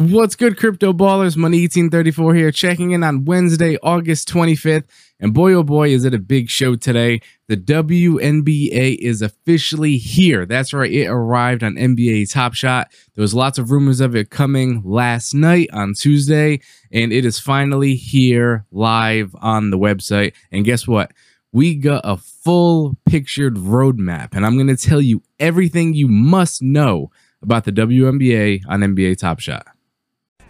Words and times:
What's 0.00 0.34
good, 0.34 0.56
crypto 0.56 0.94
ballers? 0.94 1.36
Money 1.36 1.60
1834 1.60 2.34
here, 2.34 2.50
checking 2.50 2.92
in 2.92 3.04
on 3.04 3.26
Wednesday, 3.26 3.76
August 3.82 4.30
25th. 4.30 4.84
And 5.20 5.34
boy, 5.34 5.52
oh 5.52 5.62
boy, 5.62 5.90
is 5.90 6.06
it 6.06 6.14
a 6.14 6.18
big 6.18 6.48
show 6.48 6.74
today. 6.74 7.20
The 7.48 7.58
WNBA 7.58 8.96
is 8.96 9.20
officially 9.20 9.98
here. 9.98 10.46
That's 10.46 10.72
right, 10.72 10.90
it 10.90 11.06
arrived 11.06 11.62
on 11.62 11.74
NBA 11.74 12.32
Top 12.32 12.54
Shot. 12.54 12.90
There 13.14 13.20
was 13.20 13.34
lots 13.34 13.58
of 13.58 13.70
rumors 13.70 14.00
of 14.00 14.16
it 14.16 14.30
coming 14.30 14.80
last 14.86 15.34
night 15.34 15.68
on 15.70 15.92
Tuesday, 15.92 16.62
and 16.90 17.12
it 17.12 17.26
is 17.26 17.38
finally 17.38 17.94
here 17.94 18.64
live 18.72 19.36
on 19.42 19.68
the 19.68 19.78
website. 19.78 20.32
And 20.50 20.64
guess 20.64 20.88
what? 20.88 21.12
We 21.52 21.74
got 21.74 22.00
a 22.04 22.16
full 22.16 22.96
pictured 23.04 23.56
roadmap, 23.56 24.30
and 24.32 24.46
I'm 24.46 24.56
going 24.56 24.74
to 24.74 24.78
tell 24.78 25.02
you 25.02 25.22
everything 25.38 25.92
you 25.92 26.08
must 26.08 26.62
know 26.62 27.10
about 27.42 27.64
the 27.64 27.72
WNBA 27.72 28.62
on 28.66 28.80
NBA 28.80 29.18
Top 29.18 29.40
Shot. 29.40 29.66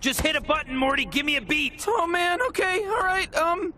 Just 0.00 0.22
hit 0.22 0.34
a 0.34 0.40
button, 0.40 0.74
Morty. 0.74 1.04
Give 1.04 1.26
me 1.26 1.36
a 1.36 1.42
beat. 1.42 1.84
Oh 1.86 2.06
man, 2.06 2.40
okay, 2.48 2.80
alright, 2.86 3.34
um. 3.36 3.74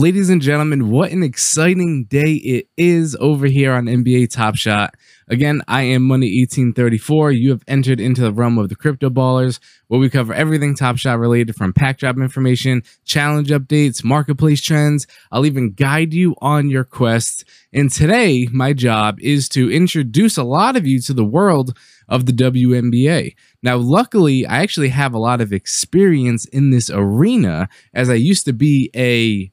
Ladies 0.00 0.30
and 0.30 0.40
gentlemen, 0.40 0.88
what 0.88 1.12
an 1.12 1.22
exciting 1.22 2.04
day 2.04 2.32
it 2.32 2.68
is 2.78 3.14
over 3.20 3.44
here 3.44 3.74
on 3.74 3.84
NBA 3.84 4.30
Top 4.30 4.56
Shot. 4.56 4.94
Again, 5.28 5.60
I 5.68 5.82
am 5.82 6.04
Money 6.04 6.40
1834. 6.40 7.32
You 7.32 7.50
have 7.50 7.62
entered 7.68 8.00
into 8.00 8.22
the 8.22 8.32
realm 8.32 8.56
of 8.56 8.70
the 8.70 8.76
crypto 8.76 9.10
ballers, 9.10 9.60
where 9.88 10.00
we 10.00 10.08
cover 10.08 10.32
everything 10.32 10.74
Top 10.74 10.96
Shot 10.96 11.18
related 11.18 11.54
from 11.54 11.74
pack 11.74 11.98
drop 11.98 12.16
information, 12.16 12.82
challenge 13.04 13.50
updates, 13.50 14.02
marketplace 14.02 14.62
trends. 14.62 15.06
I'll 15.30 15.44
even 15.44 15.72
guide 15.72 16.14
you 16.14 16.34
on 16.40 16.70
your 16.70 16.84
quest. 16.84 17.44
And 17.70 17.90
today, 17.90 18.48
my 18.50 18.72
job 18.72 19.20
is 19.20 19.50
to 19.50 19.70
introduce 19.70 20.38
a 20.38 20.44
lot 20.44 20.76
of 20.76 20.86
you 20.86 21.02
to 21.02 21.12
the 21.12 21.26
world 21.26 21.76
of 22.08 22.24
the 22.24 22.32
WNBA. 22.32 23.34
Now, 23.62 23.76
luckily, 23.76 24.46
I 24.46 24.62
actually 24.62 24.88
have 24.88 25.12
a 25.12 25.18
lot 25.18 25.42
of 25.42 25.52
experience 25.52 26.46
in 26.46 26.70
this 26.70 26.88
arena 26.88 27.68
as 27.92 28.08
I 28.08 28.14
used 28.14 28.46
to 28.46 28.54
be 28.54 28.90
a 28.96 29.52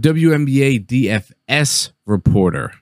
WNBA 0.00 0.86
DFS 0.86 1.92
reporter. 2.06 2.72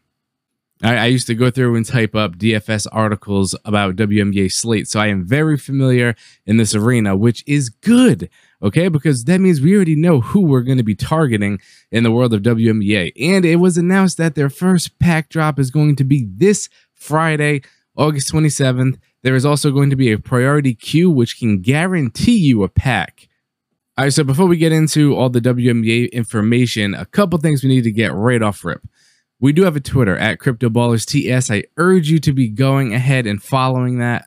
I, 0.82 0.96
I, 0.96 1.06
used 1.06 1.26
to 1.28 1.34
go 1.34 1.50
through 1.50 1.74
and 1.76 1.86
type 1.86 2.14
up 2.14 2.36
DFS 2.36 2.86
articles 2.92 3.54
about 3.64 3.96
WNBA 3.96 4.52
slate, 4.52 4.88
so 4.88 5.00
I 5.00 5.06
am 5.06 5.24
very 5.24 5.56
familiar 5.56 6.14
in 6.44 6.58
this 6.58 6.74
arena, 6.74 7.16
which 7.16 7.42
is 7.46 7.70
good, 7.70 8.28
okay? 8.62 8.88
Because 8.88 9.24
that 9.24 9.40
means 9.40 9.60
we 9.60 9.74
already 9.74 9.96
know 9.96 10.20
who 10.20 10.42
we're 10.42 10.60
going 10.60 10.76
to 10.76 10.84
be 10.84 10.94
targeting 10.94 11.60
in 11.90 12.02
the 12.02 12.12
world 12.12 12.34
of 12.34 12.42
WNBA. 12.42 13.12
And 13.18 13.46
it 13.46 13.56
was 13.56 13.78
announced 13.78 14.18
that 14.18 14.34
their 14.34 14.50
first 14.50 14.98
pack 14.98 15.30
drop 15.30 15.58
is 15.58 15.70
going 15.70 15.96
to 15.96 16.04
be 16.04 16.26
this 16.28 16.68
Friday, 16.92 17.62
August 17.96 18.30
27th. 18.32 18.98
There 19.22 19.34
is 19.34 19.46
also 19.46 19.70
going 19.70 19.88
to 19.88 19.96
be 19.96 20.12
a 20.12 20.18
priority 20.18 20.74
queue, 20.74 21.10
which 21.10 21.38
can 21.38 21.62
guarantee 21.62 22.36
you 22.36 22.62
a 22.62 22.68
pack. 22.68 23.28
All 23.98 24.04
right, 24.04 24.12
so 24.12 24.24
before 24.24 24.46
we 24.46 24.58
get 24.58 24.72
into 24.72 25.16
all 25.16 25.30
the 25.30 25.40
WNBA 25.40 26.12
information, 26.12 26.94
a 26.94 27.06
couple 27.06 27.38
things 27.38 27.62
we 27.62 27.70
need 27.70 27.84
to 27.84 27.90
get 27.90 28.12
right 28.12 28.42
off 28.42 28.62
rip. 28.62 28.82
We 29.40 29.54
do 29.54 29.62
have 29.62 29.74
a 29.74 29.80
Twitter 29.80 30.18
at 30.18 30.38
CryptoBallersTS. 30.38 31.54
I 31.54 31.64
urge 31.78 32.10
you 32.10 32.18
to 32.18 32.32
be 32.34 32.48
going 32.48 32.92
ahead 32.92 33.26
and 33.26 33.42
following 33.42 33.98
that. 34.00 34.26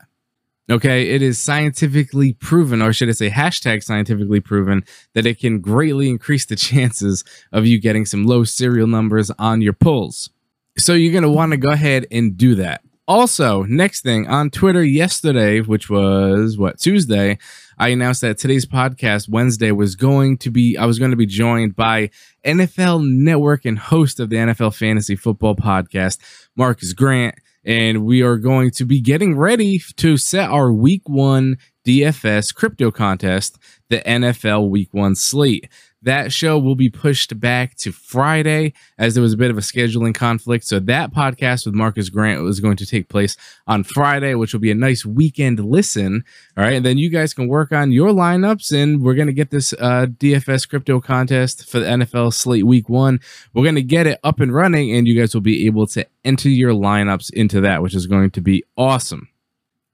Okay, 0.68 1.10
it 1.10 1.22
is 1.22 1.38
scientifically 1.38 2.32
proven, 2.32 2.82
or 2.82 2.92
should 2.92 3.08
I 3.08 3.12
say, 3.12 3.30
hashtag 3.30 3.84
scientifically 3.84 4.40
proven, 4.40 4.84
that 5.14 5.24
it 5.24 5.38
can 5.38 5.60
greatly 5.60 6.08
increase 6.08 6.46
the 6.46 6.56
chances 6.56 7.22
of 7.52 7.64
you 7.64 7.80
getting 7.80 8.06
some 8.06 8.24
low 8.24 8.42
serial 8.42 8.88
numbers 8.88 9.30
on 9.38 9.62
your 9.62 9.72
pulls. 9.72 10.30
So 10.78 10.94
you're 10.94 11.12
going 11.12 11.22
to 11.22 11.30
want 11.30 11.52
to 11.52 11.56
go 11.56 11.70
ahead 11.70 12.06
and 12.10 12.36
do 12.36 12.56
that. 12.56 12.82
Also, 13.10 13.64
next 13.64 14.02
thing 14.02 14.28
on 14.28 14.50
Twitter 14.50 14.84
yesterday, 14.84 15.60
which 15.60 15.90
was 15.90 16.56
what 16.56 16.78
Tuesday, 16.78 17.38
I 17.76 17.88
announced 17.88 18.20
that 18.20 18.38
today's 18.38 18.66
podcast, 18.66 19.28
Wednesday, 19.28 19.72
was 19.72 19.96
going 19.96 20.38
to 20.38 20.50
be, 20.52 20.76
I 20.78 20.86
was 20.86 21.00
going 21.00 21.10
to 21.10 21.16
be 21.16 21.26
joined 21.26 21.74
by 21.74 22.10
NFL 22.44 23.04
Network 23.04 23.64
and 23.64 23.80
host 23.80 24.20
of 24.20 24.30
the 24.30 24.36
NFL 24.36 24.76
Fantasy 24.76 25.16
Football 25.16 25.56
Podcast, 25.56 26.18
Marcas 26.56 26.94
Grant. 26.94 27.34
And 27.64 28.06
we 28.06 28.22
are 28.22 28.36
going 28.36 28.70
to 28.70 28.84
be 28.84 29.00
getting 29.00 29.36
ready 29.36 29.80
to 29.96 30.16
set 30.16 30.48
our 30.48 30.72
week 30.72 31.02
one 31.06 31.58
DFS 31.84 32.54
crypto 32.54 32.92
contest, 32.92 33.58
the 33.88 34.02
NFL 34.02 34.70
week 34.70 34.94
one 34.94 35.16
slate. 35.16 35.68
That 36.02 36.32
show 36.32 36.58
will 36.58 36.74
be 36.74 36.88
pushed 36.88 37.38
back 37.38 37.74
to 37.76 37.92
Friday 37.92 38.72
as 38.98 39.14
there 39.14 39.22
was 39.22 39.34
a 39.34 39.36
bit 39.36 39.50
of 39.50 39.58
a 39.58 39.60
scheduling 39.60 40.14
conflict. 40.14 40.64
So 40.64 40.80
that 40.80 41.12
podcast 41.12 41.66
with 41.66 41.74
Marcas 41.74 42.10
Grant 42.10 42.42
was 42.42 42.60
going 42.60 42.76
to 42.78 42.86
take 42.86 43.08
place 43.08 43.36
on 43.66 43.84
Friday, 43.84 44.34
which 44.34 44.54
will 44.54 44.60
be 44.60 44.70
a 44.70 44.74
nice 44.74 45.04
weekend 45.04 45.60
listen. 45.60 46.24
All 46.56 46.64
right. 46.64 46.72
And 46.72 46.86
then 46.86 46.96
you 46.96 47.10
guys 47.10 47.34
can 47.34 47.48
work 47.48 47.70
on 47.70 47.92
your 47.92 48.10
lineups 48.10 48.72
and 48.72 49.02
we're 49.02 49.14
going 49.14 49.26
to 49.26 49.34
get 49.34 49.50
this 49.50 49.74
uh, 49.74 50.06
DFS 50.08 50.68
crypto 50.68 51.00
contest 51.00 51.68
for 51.68 51.80
the 51.80 51.86
NFL 51.86 52.32
slate 52.32 52.64
week 52.64 52.88
one. 52.88 53.20
We're 53.52 53.64
going 53.64 53.74
to 53.74 53.82
get 53.82 54.06
it 54.06 54.18
up 54.24 54.40
and 54.40 54.54
running 54.54 54.92
and 54.92 55.06
you 55.06 55.18
guys 55.18 55.34
will 55.34 55.42
be 55.42 55.66
able 55.66 55.86
to 55.88 56.06
enter 56.24 56.48
your 56.48 56.72
lineups 56.72 57.32
into 57.32 57.60
that, 57.60 57.82
which 57.82 57.94
is 57.94 58.06
going 58.06 58.30
to 58.30 58.40
be 58.40 58.64
awesome. 58.76 59.28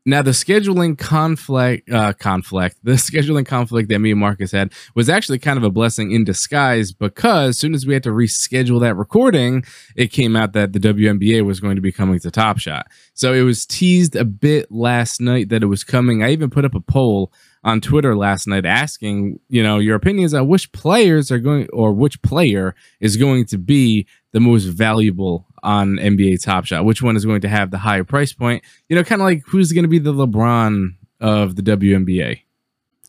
Now, 0.08 0.22
the 0.22 0.30
scheduling 0.30 0.96
conflict, 0.96 1.90
uh, 1.90 2.12
conflict, 2.12 2.78
the 2.84 2.92
scheduling 2.92 3.44
conflict 3.44 3.88
that 3.88 3.98
me 3.98 4.12
and 4.12 4.20
Marcas 4.20 4.52
had 4.52 4.72
was 4.94 5.08
actually 5.08 5.40
kind 5.40 5.58
of 5.58 5.64
a 5.64 5.70
blessing 5.70 6.12
in 6.12 6.22
disguise 6.22 6.92
because 6.92 7.50
as 7.50 7.58
soon 7.58 7.74
as 7.74 7.86
we 7.86 7.92
had 7.92 8.04
to 8.04 8.10
reschedule 8.10 8.80
that 8.80 8.94
recording, 8.94 9.64
it 9.96 10.12
came 10.12 10.36
out 10.36 10.52
that 10.52 10.72
the 10.72 10.78
WNBA 10.78 11.44
was 11.44 11.58
going 11.58 11.74
to 11.74 11.82
be 11.82 11.90
coming 11.90 12.20
to 12.20 12.30
Top 12.30 12.58
Shot. 12.58 12.86
So 13.14 13.32
it 13.32 13.42
was 13.42 13.66
teased 13.66 14.14
a 14.14 14.24
bit 14.24 14.70
last 14.70 15.20
night 15.20 15.48
that 15.48 15.64
it 15.64 15.66
was 15.66 15.82
coming. 15.82 16.22
I 16.22 16.30
even 16.30 16.50
put 16.50 16.64
up 16.64 16.76
a 16.76 16.80
poll 16.80 17.32
on 17.64 17.80
Twitter 17.80 18.16
last 18.16 18.46
night 18.46 18.64
asking, 18.64 19.40
you 19.48 19.60
know, 19.60 19.80
your 19.80 19.96
opinions 19.96 20.32
on 20.34 20.46
which 20.46 20.70
players 20.70 21.32
are 21.32 21.40
going 21.40 21.68
or 21.72 21.92
which 21.92 22.22
player 22.22 22.76
is 23.00 23.16
going 23.16 23.44
to 23.46 23.58
be 23.58 24.06
the 24.32 24.38
most 24.38 24.66
valuable 24.66 25.45
on 25.62 25.96
NBA 25.96 26.42
Top 26.42 26.64
Shot? 26.64 26.84
Which 26.84 27.02
one 27.02 27.16
is 27.16 27.24
going 27.24 27.40
to 27.42 27.48
have 27.48 27.70
the 27.70 27.78
higher 27.78 28.04
price 28.04 28.32
point? 28.32 28.64
You 28.88 28.96
know, 28.96 29.04
kind 29.04 29.20
of 29.20 29.26
like 29.26 29.42
who's 29.46 29.72
going 29.72 29.84
to 29.84 29.88
be 29.88 29.98
the 29.98 30.12
LeBron 30.12 30.90
of 31.20 31.56
the 31.56 31.62
WNBA. 31.62 32.42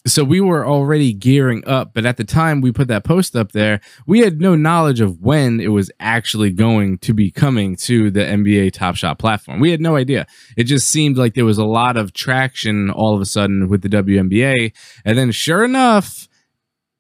So 0.06 0.24
we 0.24 0.40
were 0.40 0.66
already 0.66 1.12
gearing 1.12 1.68
up, 1.68 1.94
but 1.94 2.06
at 2.06 2.16
the 2.16 2.24
time 2.24 2.62
we 2.62 2.72
put 2.72 2.88
that 2.88 3.04
post 3.04 3.36
up 3.36 3.52
there, 3.52 3.82
we 4.06 4.20
had 4.20 4.40
no 4.40 4.56
knowledge 4.56 5.02
of 5.02 5.20
when 5.20 5.60
it 5.60 5.68
was 5.68 5.92
actually 6.00 6.52
going 6.52 7.00
to 7.00 7.14
be 7.14 7.30
coming 7.30 7.76
to 7.78 8.10
the 8.10 8.22
NBA 8.22 8.72
Top 8.72 8.96
Shot 8.96 9.20
platform. 9.20 9.60
We 9.60 9.72
had 9.72 9.82
no 9.82 9.98
idea. 9.98 10.26
It 10.56 10.64
just 10.64 10.90
seemed 10.90 11.18
like 11.18 11.34
there 11.34 11.44
was 11.44 11.58
a 11.58 11.66
lot 11.66 11.98
of 11.98 12.14
traction 12.14 12.90
all 12.90 13.16
of 13.16 13.22
a 13.22 13.26
sudden 13.26 13.68
with 13.68 13.82
the 13.82 13.90
WNBA. 13.90 14.72
And 15.04 15.18
then 15.18 15.32
sure 15.32 15.66
enough, 15.66 16.30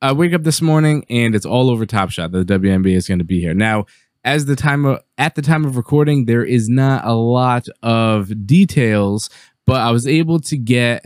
I 0.02 0.12
wake 0.12 0.34
up 0.34 0.44
this 0.44 0.62
morning 0.62 1.06
and 1.09 1.34
it's 1.34 1.46
all 1.46 1.69
over 1.69 1.85
Top 1.85 2.09
Shot. 2.12 2.34
That 2.34 2.46
the 2.46 2.59
WNBA 2.59 2.96
is 2.96 3.08
going 3.08 3.19
to 3.19 3.25
be 3.25 3.40
here. 3.40 3.53
Now, 3.53 3.85
as 4.23 4.45
the 4.45 4.55
time 4.55 4.85
of, 4.85 5.01
at 5.17 5.35
the 5.35 5.41
time 5.41 5.66
of 5.66 5.78
recording, 5.78 6.25
there 6.25 6.44
is 6.44 6.69
not 6.69 7.05
a 7.05 7.13
lot 7.13 7.67
of 7.83 8.45
details, 8.45 9.29
but 9.66 9.81
I 9.81 9.91
was 9.91 10.07
able 10.07 10.39
to 10.41 10.57
get 10.57 11.05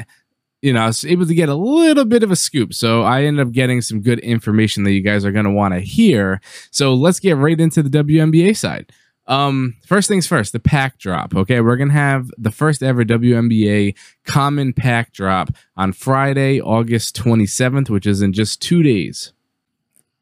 you 0.62 0.72
know, 0.72 0.82
I 0.82 0.88
was 0.88 1.04
able 1.04 1.26
to 1.26 1.34
get 1.34 1.50
a 1.50 1.56
little 1.56 2.06
bit 2.06 2.22
of 2.22 2.30
a 2.30 2.36
scoop. 2.36 2.74
So 2.74 3.02
I 3.02 3.24
ended 3.24 3.48
up 3.48 3.52
getting 3.52 3.82
some 3.82 4.02
good 4.02 4.20
information 4.20 4.84
that 4.84 4.92
you 4.92 5.02
guys 5.02 5.26
are 5.26 5.32
going 5.32 5.46
to 5.46 5.52
want 5.52 5.74
to 5.74 5.80
hear. 5.80 6.40
So 6.70 6.94
let's 6.94 7.20
get 7.20 7.36
right 7.38 7.60
into 7.60 7.82
the 7.82 7.90
WNBA 7.90 8.56
side. 8.56 8.92
Um, 9.28 9.76
first 9.86 10.08
things 10.08 10.28
first, 10.28 10.52
the 10.52 10.60
pack 10.60 10.98
drop. 10.98 11.36
Okay, 11.36 11.62
we're 11.62 11.78
gonna 11.78 11.94
have 11.94 12.30
the 12.38 12.52
first 12.52 12.84
ever 12.84 13.06
WNBA 13.06 13.96
common 14.26 14.74
pack 14.74 15.14
drop 15.14 15.52
on 15.78 15.94
Friday, 15.94 16.60
August 16.60 17.16
27th, 17.16 17.90
which 17.90 18.06
is 18.06 18.22
in 18.22 18.34
just 18.34 18.62
two 18.62 18.84
days. 18.84 19.32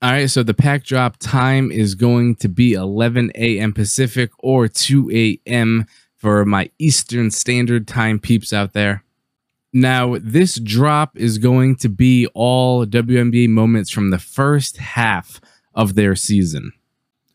All 0.01 0.11
right, 0.11 0.29
so 0.29 0.43
the 0.43 0.53
pack 0.53 0.85
drop 0.85 1.17
time 1.17 1.73
is 1.73 1.93
going 1.93 2.35
to 2.35 2.47
be 2.47 2.71
11 2.71 3.33
a.m. 3.35 3.73
Pacific 3.73 4.31
or 4.39 4.69
2 4.69 5.11
a.m. 5.11 5.85
for 6.15 6.45
my 6.45 6.71
Eastern 6.79 7.31
Standard 7.31 7.85
Time 7.85 8.17
peeps 8.17 8.53
out 8.53 8.71
there. 8.71 9.03
Now, 9.73 10.15
this 10.21 10.57
drop 10.57 11.17
is 11.17 11.37
going 11.37 11.75
to 11.77 11.89
be 11.89 12.27
all 12.27 12.85
WNBA 12.85 13.49
moments 13.49 13.91
from 13.91 14.09
the 14.09 14.19
first 14.19 14.77
half 14.77 15.41
of 15.73 15.95
their 15.95 16.15
season, 16.15 16.71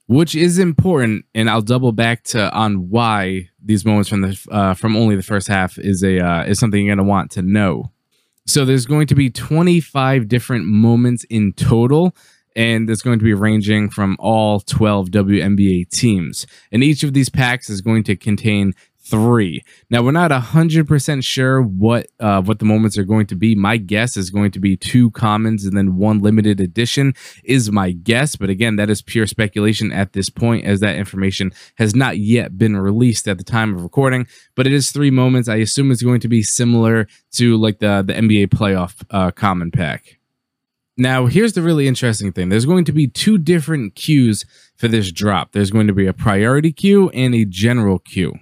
which 0.06 0.34
is 0.34 0.58
important, 0.58 1.26
and 1.34 1.50
I'll 1.50 1.60
double 1.60 1.92
back 1.92 2.24
to 2.24 2.50
on 2.54 2.88
why 2.88 3.50
these 3.62 3.84
moments 3.84 4.08
from 4.08 4.22
the 4.22 4.46
uh, 4.50 4.72
from 4.72 4.96
only 4.96 5.16
the 5.16 5.22
first 5.22 5.48
half 5.48 5.76
is 5.76 6.02
a 6.02 6.18
uh, 6.18 6.44
is 6.44 6.60
something 6.60 6.86
you're 6.86 6.96
going 6.96 7.06
to 7.06 7.10
want 7.10 7.30
to 7.32 7.42
know. 7.42 7.92
So 8.46 8.64
there's 8.64 8.86
going 8.86 9.06
to 9.08 9.14
be 9.14 9.28
25 9.28 10.28
different 10.28 10.64
moments 10.64 11.24
in 11.24 11.52
total 11.52 12.14
and 12.56 12.88
it's 12.88 13.02
going 13.02 13.18
to 13.18 13.24
be 13.24 13.34
ranging 13.34 13.90
from 13.90 14.16
all 14.18 14.60
12 14.60 15.10
WNBA 15.10 15.90
teams. 15.90 16.46
And 16.72 16.82
each 16.82 17.02
of 17.02 17.12
these 17.12 17.28
packs 17.28 17.68
is 17.68 17.80
going 17.80 18.04
to 18.04 18.16
contain 18.16 18.74
three. 19.04 19.62
Now 19.90 20.02
we're 20.02 20.12
not 20.12 20.32
hundred 20.32 20.88
percent 20.88 21.24
sure 21.24 21.62
what 21.62 22.06
uh, 22.18 22.42
what 22.42 22.58
the 22.58 22.64
moments 22.64 22.96
are 22.96 23.04
going 23.04 23.26
to 23.26 23.36
be. 23.36 23.54
My 23.54 23.76
guess 23.76 24.16
is 24.16 24.30
going 24.30 24.50
to 24.52 24.60
be 24.60 24.76
two 24.76 25.10
commons 25.10 25.64
and 25.64 25.76
then 25.76 25.96
one 25.96 26.20
limited 26.20 26.60
edition 26.60 27.14
is 27.44 27.70
my 27.70 27.92
guess. 27.92 28.36
But 28.36 28.50
again, 28.50 28.76
that 28.76 28.90
is 28.90 29.02
pure 29.02 29.26
speculation 29.26 29.92
at 29.92 30.12
this 30.12 30.30
point, 30.30 30.64
as 30.64 30.80
that 30.80 30.96
information 30.96 31.52
has 31.76 31.94
not 31.94 32.18
yet 32.18 32.56
been 32.56 32.76
released 32.76 33.28
at 33.28 33.38
the 33.38 33.44
time 33.44 33.74
of 33.74 33.82
recording. 33.82 34.26
But 34.54 34.66
it 34.66 34.72
is 34.72 34.90
three 34.90 35.10
moments. 35.10 35.48
I 35.48 35.56
assume 35.56 35.90
it's 35.90 36.02
going 36.02 36.20
to 36.20 36.28
be 36.28 36.42
similar 36.42 37.06
to 37.32 37.56
like 37.56 37.78
the 37.78 38.02
the 38.06 38.14
NBA 38.14 38.48
playoff 38.48 39.04
uh, 39.10 39.30
common 39.30 39.70
pack. 39.70 40.18
Now, 40.96 41.26
here's 41.26 41.54
the 41.54 41.62
really 41.62 41.88
interesting 41.88 42.32
thing. 42.32 42.50
There's 42.50 42.66
going 42.66 42.84
to 42.84 42.92
be 42.92 43.08
two 43.08 43.36
different 43.36 43.96
queues 43.96 44.44
for 44.76 44.86
this 44.86 45.10
drop. 45.10 45.52
There's 45.52 45.70
going 45.70 45.88
to 45.88 45.92
be 45.92 46.06
a 46.06 46.12
priority 46.12 46.72
queue 46.72 47.10
and 47.10 47.34
a 47.34 47.44
general 47.44 47.98
queue 47.98 48.34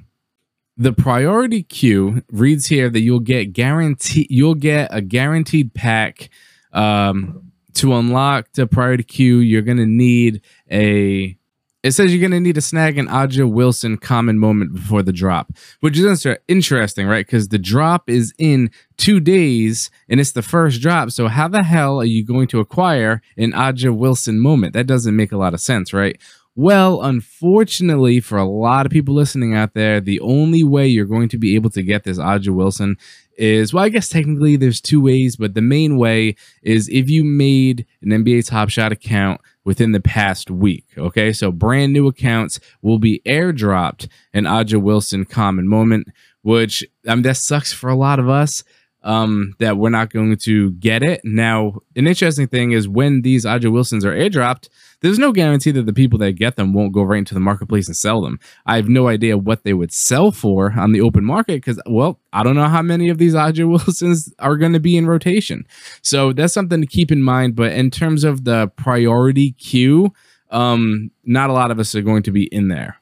the 0.77 0.93
priority 0.93 1.63
queue 1.63 2.23
reads 2.31 2.67
here 2.67 2.89
that 2.89 3.01
you'll 3.01 3.21
get 3.21 3.53
guarantee 3.53 4.27
you'll 4.31 4.55
get 4.55 4.89
a 4.91 5.01
guaranteed 5.01 5.75
pack 5.75 6.31
um, 6.73 7.53
to 7.75 7.95
unlock 7.95 8.51
the 8.53 8.67
priority 8.67 9.05
queue. 9.05 9.39
You're 9.39 9.63
gonna 9.63 9.87
need 9.87 10.43
a. 10.71 11.37
It 11.83 11.93
says 11.93 12.13
you're 12.13 12.23
gonna 12.23 12.41
need 12.41 12.55
to 12.55 12.61
snag 12.61 12.97
an 12.97 13.09
A'ja 13.09 13.51
Wilson 13.51 13.97
common 13.97 14.39
moment 14.39 14.73
before 14.73 15.03
the 15.03 15.13
drop, 15.13 15.53
which 15.81 15.99
is 15.99 16.27
interesting, 16.47 17.07
right? 17.09 17.27
Because 17.27 17.49
the 17.49 17.59
drop 17.59 18.09
is 18.09 18.33
in 18.39 18.71
two 18.97 19.19
days 19.19 19.91
and 20.09 20.21
it's 20.21 20.33
the 20.33 20.43
first 20.43 20.81
drop. 20.81 21.11
So 21.11 21.27
how 21.27 21.49
the 21.49 21.65
hell 21.65 22.01
are 22.01 22.05
you 22.05 22.25
going 22.25 22.47
to 22.49 22.61
acquire 22.61 23.21
an 23.37 23.53
A'ja 23.53 23.97
Wilson 23.97 24.39
moment? 24.39 24.75
That 24.75 24.87
doesn't 24.87 25.17
make 25.17 25.33
a 25.33 25.37
lot 25.37 25.55
of 25.55 25.61
sense, 25.61 25.93
right? 25.93 26.21
Well, 26.55 27.03
unfortunately, 27.03 28.21
for 28.21 28.37
a 28.37 28.45
lot 28.45 28.85
of 28.85 28.93
people 28.93 29.15
listening 29.15 29.55
out 29.55 29.73
there, 29.73 30.01
the 30.01 30.21
only 30.21 30.63
way 30.63 30.87
you're 30.87 31.07
going 31.07 31.31
to 31.31 31.39
be 31.39 31.55
able 31.55 31.71
to 31.71 31.83
get 31.83 32.05
this 32.05 32.19
A'ja 32.19 32.51
Wilson 32.55 32.97
is 33.39 33.73
well, 33.73 33.85
I 33.85 33.89
guess 33.89 34.09
technically 34.09 34.57
there's 34.57 34.81
two 34.81 35.01
ways, 35.01 35.37
but 35.37 35.55
the 35.55 35.63
main 35.63 35.97
way 35.97 36.37
is 36.63 36.89
if 36.89 37.09
you 37.09 37.25
made 37.25 37.87
an 38.03 38.11
NBA 38.11 38.47
Top 38.47 38.69
Shot 38.69 38.93
account 38.93 39.41
within 39.65 39.93
the 39.93 40.01
past 40.01 40.51
week. 40.51 40.87
Okay, 40.99 41.33
so 41.33 41.53
brand 41.53 41.93
new 41.93 42.07
accounts 42.07 42.59
will 42.81 42.99
be 42.99 43.23
airdropped 43.27 44.09
an 44.33 44.45
A'ja 44.45 44.81
Wilson 44.81 45.25
common 45.25 45.69
moment, 45.69 46.09
which 46.43 46.85
I 47.09 47.15
mean 47.15 47.23
that 47.23 47.37
sucks 47.37 47.73
for 47.73 47.89
a 47.89 47.97
lot 47.97 48.19
of 48.19 48.29
us 48.29 48.65
um, 49.03 49.55
that 49.59 49.77
we're 49.77 49.91
not 49.91 50.11
going 50.11 50.37
to 50.37 50.73
get 50.73 51.03
it. 51.03 51.21
Now, 51.25 51.81
an 51.97 52.07
interesting 52.07 52.49
thing 52.49 52.73
is 52.73 52.89
when 52.89 53.23
these 53.23 53.45
A'ja 53.45 53.71
Wilsons 53.71 54.05
are 54.05 54.15
airdropped, 54.15 54.69
there's 55.03 55.19
no 55.19 55.33
guarantee 55.33 55.73
that 55.73 55.85
the 55.85 55.93
people 55.93 56.19
that 56.21 56.33
get 56.33 56.57
them 56.57 56.73
won't 56.73 56.93
go 56.93 57.03
right 57.03 57.19
into 57.19 57.35
the 57.35 57.41
marketplace 57.41 57.89
and 57.89 57.97
sell 57.97 58.23
them. 58.23 58.39
I 58.65 58.77
have 58.77 58.89
no 58.89 59.09
idea 59.09 59.37
what 59.37 59.65
they 59.65 59.75
would 59.75 59.93
sell 59.93 60.31
for 60.31 60.73
on 60.79 60.93
the 60.93 61.01
open 61.01 61.25
market 61.25 61.57
because, 61.57 61.81
well, 61.87 62.21
I 62.33 62.43
don't 62.43 62.55
know 62.55 62.69
how 62.69 62.83
many 62.83 63.09
of 63.09 63.19
these 63.19 63.35
A'ja 63.35 63.69
Wilsons 63.69 64.33
are 64.39 64.57
going 64.57 64.73
to 64.73 64.81
be 64.81 64.97
in 64.97 65.07
rotation. 65.07 65.67
So 66.03 66.33
that's 66.33 66.55
something 66.55 66.81
to 66.81 66.87
keep 66.87 67.11
in 67.11 67.23
mind. 67.23 67.57
But 67.57 67.73
in 67.73 67.91
terms 67.91 68.25
of 68.25 68.45
the 68.45 68.69
priority 68.77 69.53
queue, 69.53 70.13
um, 70.51 71.11
not 71.25 71.51
a 71.51 71.55
lot 71.55 71.71
of 71.71 71.79
us 71.79 71.95
are 71.95 72.03
going 72.03 72.23
to 72.25 72.31
be 72.31 72.45
in 72.47 72.69
there. 72.69 72.97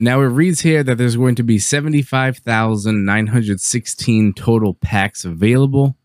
Now 0.00 0.20
it 0.20 0.26
reads 0.26 0.60
here 0.60 0.82
that 0.82 0.98
there's 0.98 1.16
going 1.16 1.36
to 1.36 1.42
be 1.42 1.58
75,916 1.58 4.34
total 4.34 4.74
packs 4.74 5.24
available. 5.24 5.96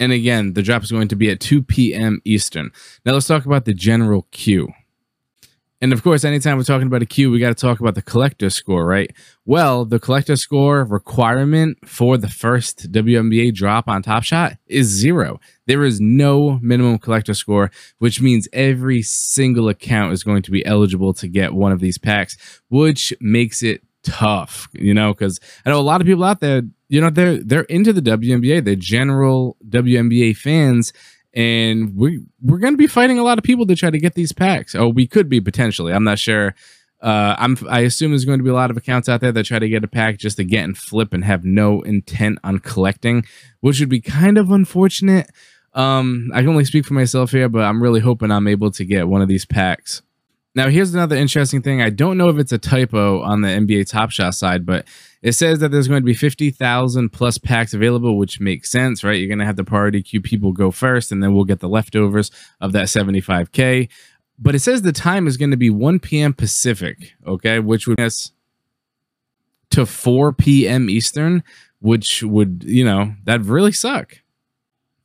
And 0.00 0.12
again, 0.12 0.54
the 0.54 0.62
drop 0.62 0.82
is 0.82 0.90
going 0.90 1.08
to 1.08 1.16
be 1.16 1.30
at 1.30 1.40
2 1.40 1.62
p.m. 1.62 2.20
Eastern. 2.24 2.72
Now 3.04 3.12
let's 3.12 3.26
talk 3.26 3.44
about 3.44 3.66
the 3.66 3.74
general 3.74 4.26
queue. 4.32 4.72
And 5.82 5.94
of 5.94 6.02
course, 6.02 6.24
anytime 6.24 6.58
we're 6.58 6.64
talking 6.64 6.86
about 6.86 7.00
a 7.00 7.06
queue, 7.06 7.30
we 7.30 7.38
got 7.38 7.48
to 7.48 7.54
talk 7.54 7.80
about 7.80 7.94
the 7.94 8.02
collector 8.02 8.50
score, 8.50 8.86
right? 8.86 9.10
Well, 9.46 9.86
the 9.86 9.98
collector 9.98 10.36
score 10.36 10.84
requirement 10.84 11.78
for 11.86 12.18
the 12.18 12.28
first 12.28 12.92
WNBA 12.92 13.54
drop 13.54 13.88
on 13.88 14.02
Top 14.02 14.22
Shot 14.22 14.58
is 14.66 14.88
zero. 14.88 15.40
There 15.66 15.84
is 15.84 15.98
no 15.98 16.58
minimum 16.60 16.98
collector 16.98 17.32
score, 17.32 17.70
which 17.98 18.20
means 18.20 18.46
every 18.52 19.00
single 19.00 19.70
account 19.70 20.12
is 20.12 20.22
going 20.22 20.42
to 20.42 20.50
be 20.50 20.64
eligible 20.66 21.14
to 21.14 21.28
get 21.28 21.54
one 21.54 21.72
of 21.72 21.80
these 21.80 21.96
packs, 21.96 22.36
which 22.68 23.14
makes 23.20 23.62
it 23.62 23.82
tough, 24.02 24.68
you 24.72 24.94
know, 24.94 25.12
because 25.12 25.40
I 25.64 25.70
know 25.70 25.80
a 25.80 25.82
lot 25.82 26.00
of 26.00 26.06
people 26.06 26.24
out 26.24 26.40
there, 26.40 26.62
you 26.88 27.00
know, 27.00 27.10
they're 27.10 27.38
they're 27.38 27.62
into 27.62 27.92
the 27.92 28.02
WNBA, 28.02 28.64
they're 28.64 28.74
general 28.74 29.56
WNBA 29.68 30.36
fans, 30.36 30.92
and 31.34 31.96
we 31.96 32.20
we're 32.42 32.58
going 32.58 32.74
to 32.74 32.78
be 32.78 32.86
fighting 32.86 33.18
a 33.18 33.22
lot 33.22 33.38
of 33.38 33.44
people 33.44 33.66
to 33.66 33.76
try 33.76 33.90
to 33.90 33.98
get 33.98 34.14
these 34.14 34.32
packs. 34.32 34.74
Oh, 34.74 34.88
we 34.88 35.06
could 35.06 35.28
be 35.28 35.40
potentially. 35.40 35.92
I'm 35.92 36.04
not 36.04 36.18
sure. 36.18 36.54
Uh, 37.00 37.34
I'm 37.38 37.56
I 37.68 37.80
assume 37.80 38.10
there's 38.10 38.24
going 38.24 38.38
to 38.38 38.44
be 38.44 38.50
a 38.50 38.54
lot 38.54 38.70
of 38.70 38.76
accounts 38.76 39.08
out 39.08 39.20
there 39.20 39.32
that 39.32 39.46
try 39.46 39.58
to 39.58 39.68
get 39.68 39.84
a 39.84 39.88
pack 39.88 40.18
just 40.18 40.36
to 40.36 40.44
get 40.44 40.64
and 40.64 40.76
flip 40.76 41.12
and 41.12 41.24
have 41.24 41.44
no 41.44 41.80
intent 41.82 42.38
on 42.44 42.58
collecting, 42.58 43.24
which 43.60 43.80
would 43.80 43.88
be 43.88 44.00
kind 44.00 44.36
of 44.36 44.50
unfortunate. 44.50 45.30
Um, 45.72 46.30
I 46.34 46.40
can 46.40 46.48
only 46.48 46.64
speak 46.64 46.84
for 46.84 46.94
myself 46.94 47.30
here, 47.30 47.48
but 47.48 47.62
I'm 47.62 47.82
really 47.82 48.00
hoping 48.00 48.30
I'm 48.30 48.48
able 48.48 48.70
to 48.72 48.84
get 48.84 49.08
one 49.08 49.22
of 49.22 49.28
these 49.28 49.46
packs. 49.46 50.02
Now, 50.54 50.68
here's 50.68 50.92
another 50.92 51.14
interesting 51.14 51.62
thing. 51.62 51.80
I 51.80 51.90
don't 51.90 52.18
know 52.18 52.28
if 52.28 52.36
it's 52.36 52.50
a 52.50 52.58
typo 52.58 53.22
on 53.22 53.42
the 53.42 53.48
NBA 53.48 53.88
Top 53.88 54.10
Shot 54.10 54.34
side, 54.34 54.66
but 54.66 54.84
it 55.22 55.32
says 55.32 55.60
that 55.60 55.70
there's 55.70 55.86
going 55.86 56.02
to 56.02 56.06
be 56.06 56.14
50,000 56.14 57.10
plus 57.10 57.38
packs 57.38 57.72
available, 57.72 58.18
which 58.18 58.40
makes 58.40 58.70
sense, 58.70 59.04
right? 59.04 59.12
You're 59.18 59.28
going 59.28 59.38
to 59.38 59.44
have 59.44 59.56
the 59.56 59.64
priority 59.64 60.02
queue 60.02 60.20
people 60.20 60.52
go 60.52 60.72
first, 60.72 61.12
and 61.12 61.22
then 61.22 61.34
we'll 61.34 61.44
get 61.44 61.60
the 61.60 61.68
leftovers 61.68 62.32
of 62.60 62.72
that 62.72 62.86
75K. 62.86 63.88
But 64.40 64.56
it 64.56 64.60
says 64.60 64.82
the 64.82 64.92
time 64.92 65.28
is 65.28 65.36
going 65.36 65.52
to 65.52 65.56
be 65.56 65.70
1 65.70 66.00
p.m. 66.00 66.32
Pacific, 66.32 67.12
okay, 67.24 67.60
which 67.60 67.86
would 67.86 67.98
guess 67.98 68.32
to 69.70 69.86
4 69.86 70.32
p.m. 70.32 70.90
Eastern, 70.90 71.44
which 71.78 72.24
would, 72.24 72.64
you 72.66 72.84
know, 72.84 73.14
that 73.24 73.42
really 73.42 73.72
suck 73.72 74.18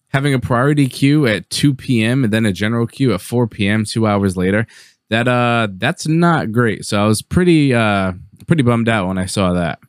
having 0.08 0.34
a 0.34 0.40
priority 0.40 0.88
queue 0.88 1.28
at 1.28 1.50
2 1.50 1.74
p.m. 1.74 2.24
and 2.24 2.32
then 2.32 2.46
a 2.46 2.54
general 2.54 2.88
queue 2.88 3.14
at 3.14 3.20
4 3.20 3.48
p.m. 3.48 3.84
two 3.84 4.08
hours 4.08 4.38
later 4.38 4.66
that 5.16 5.28
uh 5.30 5.68
that's 5.78 6.08
not 6.08 6.52
great. 6.52 6.86
So 6.86 7.02
I 7.02 7.08
was 7.08 7.22
pretty 7.22 7.74
uh 7.74 8.14
pretty 8.48 8.64
bummed 8.64 8.90
out 8.90 9.08
when 9.08 9.18
I 9.18 9.26
saw 9.26 9.54
that. 9.54 9.80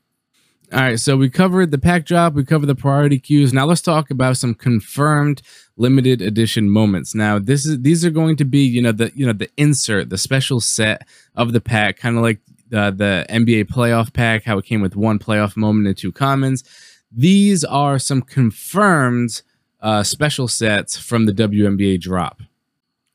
All 0.73 0.81
right, 0.81 0.99
so 0.99 1.17
we 1.17 1.31
covered 1.31 1.71
the 1.71 1.79
pack 1.79 2.07
drop, 2.07 2.35
we 2.35 2.45
covered 2.45 2.67
the 2.67 2.75
priority 2.75 3.19
queues. 3.19 3.53
Now 3.53 3.67
let's 3.67 3.83
talk 3.83 4.11
about 4.11 4.37
some 4.37 4.55
confirmed 4.55 5.43
limited 5.77 6.23
edition 6.23 6.71
moments. 6.71 7.15
Now 7.15 7.39
this 7.39 7.67
is 7.67 7.83
these 7.83 8.05
are 8.05 8.11
going 8.11 8.37
to 8.37 8.45
be 8.45 8.61
you 8.61 8.81
know 8.81 8.93
the 8.93 9.11
you 9.15 9.27
know 9.27 9.33
the 9.33 9.51
insert, 9.57 10.11
the 10.11 10.19
special 10.19 10.61
set 10.61 11.07
of 11.35 11.53
the 11.53 11.61
pack, 11.61 11.99
kind 11.99 12.17
of 12.17 12.23
like 12.23 12.41
the 12.69 12.93
the 12.97 13.27
NBA 13.29 13.65
playoff 13.65 14.13
pack, 14.13 14.45
how 14.45 14.59
it 14.59 14.65
came 14.65 14.81
with 14.81 14.95
one 14.95 15.19
playoff 15.19 15.57
moment 15.57 15.89
and 15.89 15.97
two 15.97 16.13
commons. 16.13 16.63
These 17.11 17.65
are 17.65 17.99
some 17.99 18.23
confirmed 18.23 19.43
uh, 19.81 20.03
special 20.03 20.47
sets 20.49 20.97
from 20.97 21.27
the 21.27 21.33
WNBA 21.33 22.01
drop 22.01 22.43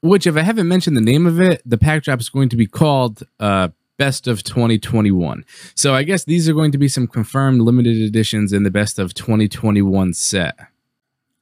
which 0.02 0.28
if 0.28 0.36
I 0.36 0.42
haven't 0.42 0.68
mentioned 0.68 0.98
the 0.98 1.02
name 1.02 1.26
of 1.26 1.40
it, 1.40 1.62
the 1.66 1.78
pack 1.78 2.04
drop 2.04 2.20
is 2.20 2.30
going 2.30 2.50
to 2.50 2.58
be 2.58 2.68
called 2.68 3.24
uh, 3.40 3.70
Best 3.98 4.28
of 4.28 4.44
2021. 4.44 5.46
So 5.76 5.94
I 5.94 6.04
guess 6.04 6.24
these 6.24 6.50
are 6.50 6.54
going 6.54 6.72
to 6.72 6.78
be 6.78 6.88
some 6.88 7.08
confirmed 7.08 7.62
limited 7.62 7.98
editions 7.98 8.52
in 8.52 8.64
the 8.64 8.72
Best 8.72 8.98
of 8.98 9.14
2021 9.14 10.14
set. 10.14 10.58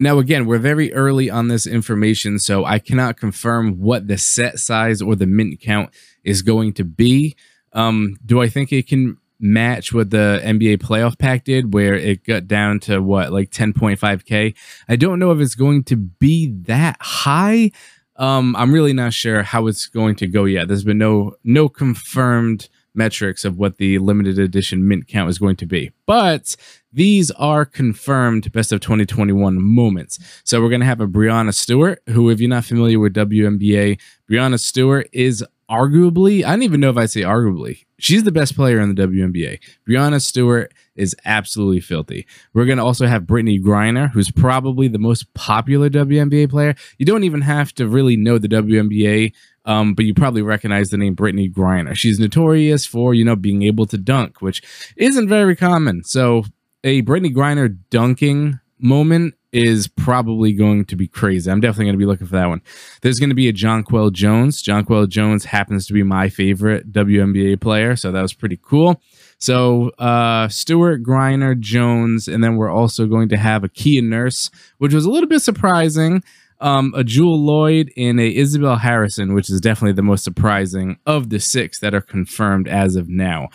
Now, 0.02 0.18
again, 0.20 0.46
we're 0.46 0.60
very 0.60 0.94
early 0.94 1.30
on 1.30 1.50
this 1.50 1.68
information, 1.68 2.40
so 2.40 2.64
I 2.64 2.80
cannot 2.80 3.18
confirm 3.18 3.80
what 3.80 4.08
the 4.08 4.18
set 4.18 4.60
size 4.60 5.02
or 5.02 5.16
the 5.16 5.26
mint 5.26 5.60
count 5.60 5.90
is 6.24 6.42
going 6.42 6.74
to 6.74 6.86
be. 6.86 7.36
Um, 7.74 8.18
do 8.26 8.42
I 8.42 8.48
think 8.48 8.72
it 8.72 8.88
can 8.88 9.18
match 9.42 9.94
what 9.94 10.10
the 10.10 10.42
NBA 10.44 10.78
playoff 10.78 11.18
pack 11.18 11.44
did, 11.44 11.74
where 11.74 11.96
it 11.96 12.24
got 12.24 12.48
down 12.48 12.80
to 12.82 13.02
what, 13.02 13.34
like 13.34 13.52
10.5K? 13.52 14.56
I 14.88 14.96
don't 14.96 15.20
know 15.20 15.32
if 15.32 15.40
it's 15.40 15.56
going 15.56 15.84
to 15.86 15.98
be 15.98 16.48
that 16.64 16.98
high. 17.02 17.72
Um, 18.20 18.56
I'm 18.56 18.74
really 18.74 18.94
not 18.94 19.14
sure 19.14 19.44
how 19.44 19.68
it's 19.68 19.88
going 19.88 20.16
to 20.18 20.28
go 20.28 20.46
yet. 20.46 20.68
There's 20.68 20.84
been 20.84 20.98
no 20.98 21.36
no 21.44 21.70
confirmed 21.70 22.70
metrics 22.94 23.46
of 23.46 23.58
what 23.58 23.78
the 23.78 23.98
limited 24.00 24.38
edition 24.38 24.88
mint 24.88 25.08
count 25.08 25.30
is 25.30 25.40
going 25.40 25.56
to 25.56 25.66
be. 25.66 25.92
But 26.06 26.56
these 26.92 27.32
are 27.32 27.66
confirmed 27.66 28.52
best 28.52 28.72
of 28.72 28.82
2021 28.82 29.62
moments. 29.62 30.20
So 30.44 30.62
we're 30.62 30.70
going 30.70 30.82
to 30.82 30.88
have 30.88 31.02
a 31.02 31.08
Breanna 31.08 31.54
Stewart, 31.54 32.02
who, 32.08 32.30
if 32.30 32.40
you're 32.40 32.50
not 32.50 32.66
familiar 32.66 33.00
with 33.00 33.14
WNBA, 33.14 34.00
Breanna 34.30 34.60
Stewart 34.60 35.08
is 35.14 35.44
arguably, 35.70 36.44
I 36.44 36.52
don't 36.52 36.64
even 36.64 36.80
know 36.80 36.90
if 36.90 36.98
I 36.98 37.06
say 37.06 37.22
arguably, 37.22 37.86
she's 38.00 38.24
the 38.24 38.32
best 38.32 38.56
player 38.56 38.80
in 38.80 38.94
the 38.94 39.08
WNBA. 39.08 39.60
Breanna 39.88 40.22
Stewart 40.22 40.74
is 41.00 41.16
absolutely 41.26 41.80
filthy. 41.80 42.28
We're 42.54 42.66
going 42.66 42.78
to 42.78 42.84
also 42.84 43.08
have 43.08 43.24
Brittney 43.24 43.62
Griner, 43.62 44.12
who's 44.12 44.30
probably 44.30 44.88
the 44.88 45.00
most 45.00 45.34
popular 45.34 45.90
WNBA 45.90 46.50
player. 46.50 46.76
You 46.98 47.06
don't 47.06 47.24
even 47.24 47.42
have 47.42 47.74
to 47.76 47.88
really 47.88 48.18
know 48.18 48.38
the 48.38 48.50
WNBA, 48.50 49.34
um, 49.66 49.94
but 49.94 50.06
you 50.06 50.14
probably 50.14 50.42
recognize 50.42 50.90
the 50.90 50.98
name 50.98 51.16
Brittney 51.16 51.52
Griner. 51.52 51.96
She's 51.96 52.20
notorious 52.20 52.86
for, 52.86 53.14
you 53.14 53.24
know, 53.24 53.36
being 53.36 53.64
able 53.64 53.86
to 53.88 53.98
dunk, 53.98 54.42
which 54.42 54.62
isn't 54.98 55.30
very 55.30 55.56
common. 55.56 56.04
So 56.04 56.44
a 56.84 57.02
Brittney 57.02 57.34
Griner 57.34 57.78
dunking 57.90 58.60
moment 58.78 59.36
is 59.52 59.88
probably 59.88 60.54
going 60.54 60.86
to 60.86 60.96
be 60.96 61.08
crazy. 61.08 61.50
I'm 61.50 61.60
definitely 61.60 61.86
going 61.86 61.96
to 61.96 62.00
be 62.00 62.06
looking 62.06 62.28
for 62.28 62.36
that 62.36 62.50
one. 62.50 62.62
There's 63.02 63.20
going 63.20 63.30
to 63.30 63.36
be 63.36 63.48
a 63.48 63.54
Jonquel 63.54 64.12
Jones. 64.12 64.62
Jonquel 64.62 65.10
Jones 65.10 65.46
happens 65.46 65.88
to 65.88 65.94
be 65.94 66.04
my 66.04 66.30
favorite 66.30 66.92
WNBA 66.92 67.60
player, 67.60 67.96
so 67.96 68.12
that 68.12 68.22
was 68.22 68.34
pretty 68.34 68.60
cool. 68.62 69.02
So 69.40 69.90
uh, 69.98 70.50
Stewart, 70.50 71.02
Griner, 71.02 71.58
Jones, 71.58 72.28
and 72.28 72.44
then 72.44 72.58
we're 72.58 72.72
also 72.72 73.08
going 73.08 73.30
to 73.30 73.38
have 73.38 73.64
a 73.64 73.70
Kia 73.70 74.02
Nurse, 74.02 74.52
which 74.78 74.94
was 74.94 75.06
a 75.06 75.10
little 75.10 75.30
bit 75.30 75.42
surprising. 75.42 76.24
Um, 76.62 76.94
a 76.94 77.06
Jewell 77.06 77.40
Loyd 77.40 77.90
and 77.96 78.20
a 78.20 78.36
Isabelle 78.36 78.76
Harrison, 78.76 79.34
which 79.34 79.50
is 79.50 79.62
definitely 79.62 79.94
the 79.94 80.02
most 80.02 80.26
surprising 80.26 81.00
of 81.06 81.30
the 81.30 81.40
six 81.40 81.80
that 81.80 81.96
are 81.96 82.02
confirmed 82.02 82.68
as 82.68 82.98
of 82.98 83.08
now. 83.08 83.48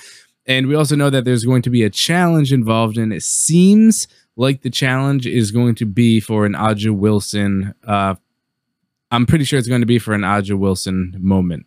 And 0.46 0.68
we 0.68 0.74
also 0.74 0.96
know 0.96 1.10
that 1.10 1.26
there's 1.26 1.44
going 1.44 1.62
to 1.62 1.70
be 1.70 1.82
a 1.82 1.90
challenge 1.90 2.50
involved, 2.50 2.96
and 2.96 3.12
it 3.12 3.22
seems 3.22 4.08
like 4.36 4.62
the 4.62 4.70
challenge 4.70 5.26
is 5.26 5.50
going 5.50 5.74
to 5.76 5.84
be 5.84 6.18
for 6.18 6.46
an 6.46 6.54
A'ja 6.54 6.96
Wilson. 6.96 7.74
Uh, 7.86 8.14
I'm 9.10 9.26
pretty 9.26 9.44
sure 9.44 9.58
it's 9.58 9.68
going 9.68 9.82
to 9.82 9.86
be 9.86 9.98
for 9.98 10.14
an 10.14 10.22
A'ja 10.22 10.58
Wilson 10.58 11.14
moment. 11.18 11.66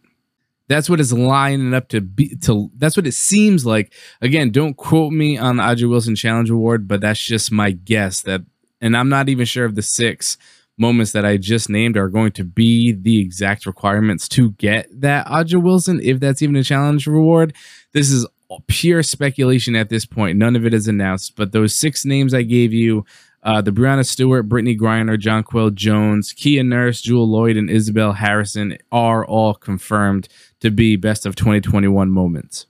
That's 0.70 0.90
what 0.90 1.00
it's 1.00 1.14
lining 1.14 1.74
up 1.74 1.88
to 1.90 2.02
be. 2.02 2.36
To 2.38 2.70
that's 2.76 2.98
what 2.98 3.08
it 3.08 3.14
seems 3.14 3.66
like. 3.66 3.94
Again, 4.22 4.52
don't 4.52 4.76
quote 4.76 5.14
me 5.14 5.38
on 5.38 5.58
the 5.58 5.64
A'ja 5.64 5.90
Wilson 5.90 6.16
Challenge 6.16 6.50
Award, 6.50 6.88
but 6.88 7.02
that's 7.02 7.24
just 7.24 7.52
my 7.52 7.72
guess. 7.72 8.22
That, 8.22 8.42
and 8.82 8.96
I'm 8.98 9.10
not 9.10 9.30
even 9.30 9.46
sure 9.46 9.66
if 9.66 9.76
the 9.76 9.82
six 9.82 10.38
moments 10.78 11.12
that 11.14 11.26
I 11.26 11.38
just 11.38 11.70
named 11.70 11.98
are 11.98 12.10
going 12.10 12.32
to 12.34 12.44
be 12.44 12.92
the 12.92 13.20
exact 13.20 13.66
requirements 13.66 14.28
to 14.30 14.52
get 14.52 14.88
that 15.02 15.26
A'ja 15.28 15.62
Wilson, 15.62 16.00
if 16.04 16.20
that's 16.20 16.42
even 16.42 16.56
a 16.56 16.64
challenge 16.64 17.08
reward. 17.08 17.56
This 17.94 18.12
is 18.12 18.28
pure 18.68 19.04
speculation 19.04 19.76
at 19.76 19.90
this 19.90 20.06
point. 20.06 20.38
None 20.38 20.56
of 20.56 20.66
it 20.66 20.74
is 20.74 20.88
announced, 20.88 21.36
but 21.36 21.52
those 21.52 21.76
six 21.76 22.06
names 22.06 22.34
I 22.34 22.44
gave 22.44 22.74
you 22.74 23.06
uh, 23.48 23.62
the 23.62 23.72
Breanna 23.72 24.06
Stewart, 24.06 24.50
Brittney 24.50 24.78
Griner, 24.78 25.18
Jonquel 25.18 25.74
Jones, 25.74 26.34
Kia 26.34 26.64
Nurse, 26.64 27.02
Jewell 27.02 27.30
Loyd, 27.30 27.58
and 27.58 27.70
Isabelle 27.70 28.12
Harrison 28.12 28.78
are 28.92 29.26
all 29.26 29.54
confirmed 29.54 30.28
to 30.60 30.70
be 30.70 30.98
best 30.98 31.26
of 31.26 31.38
2021 31.38 32.12
moments. 32.12 32.66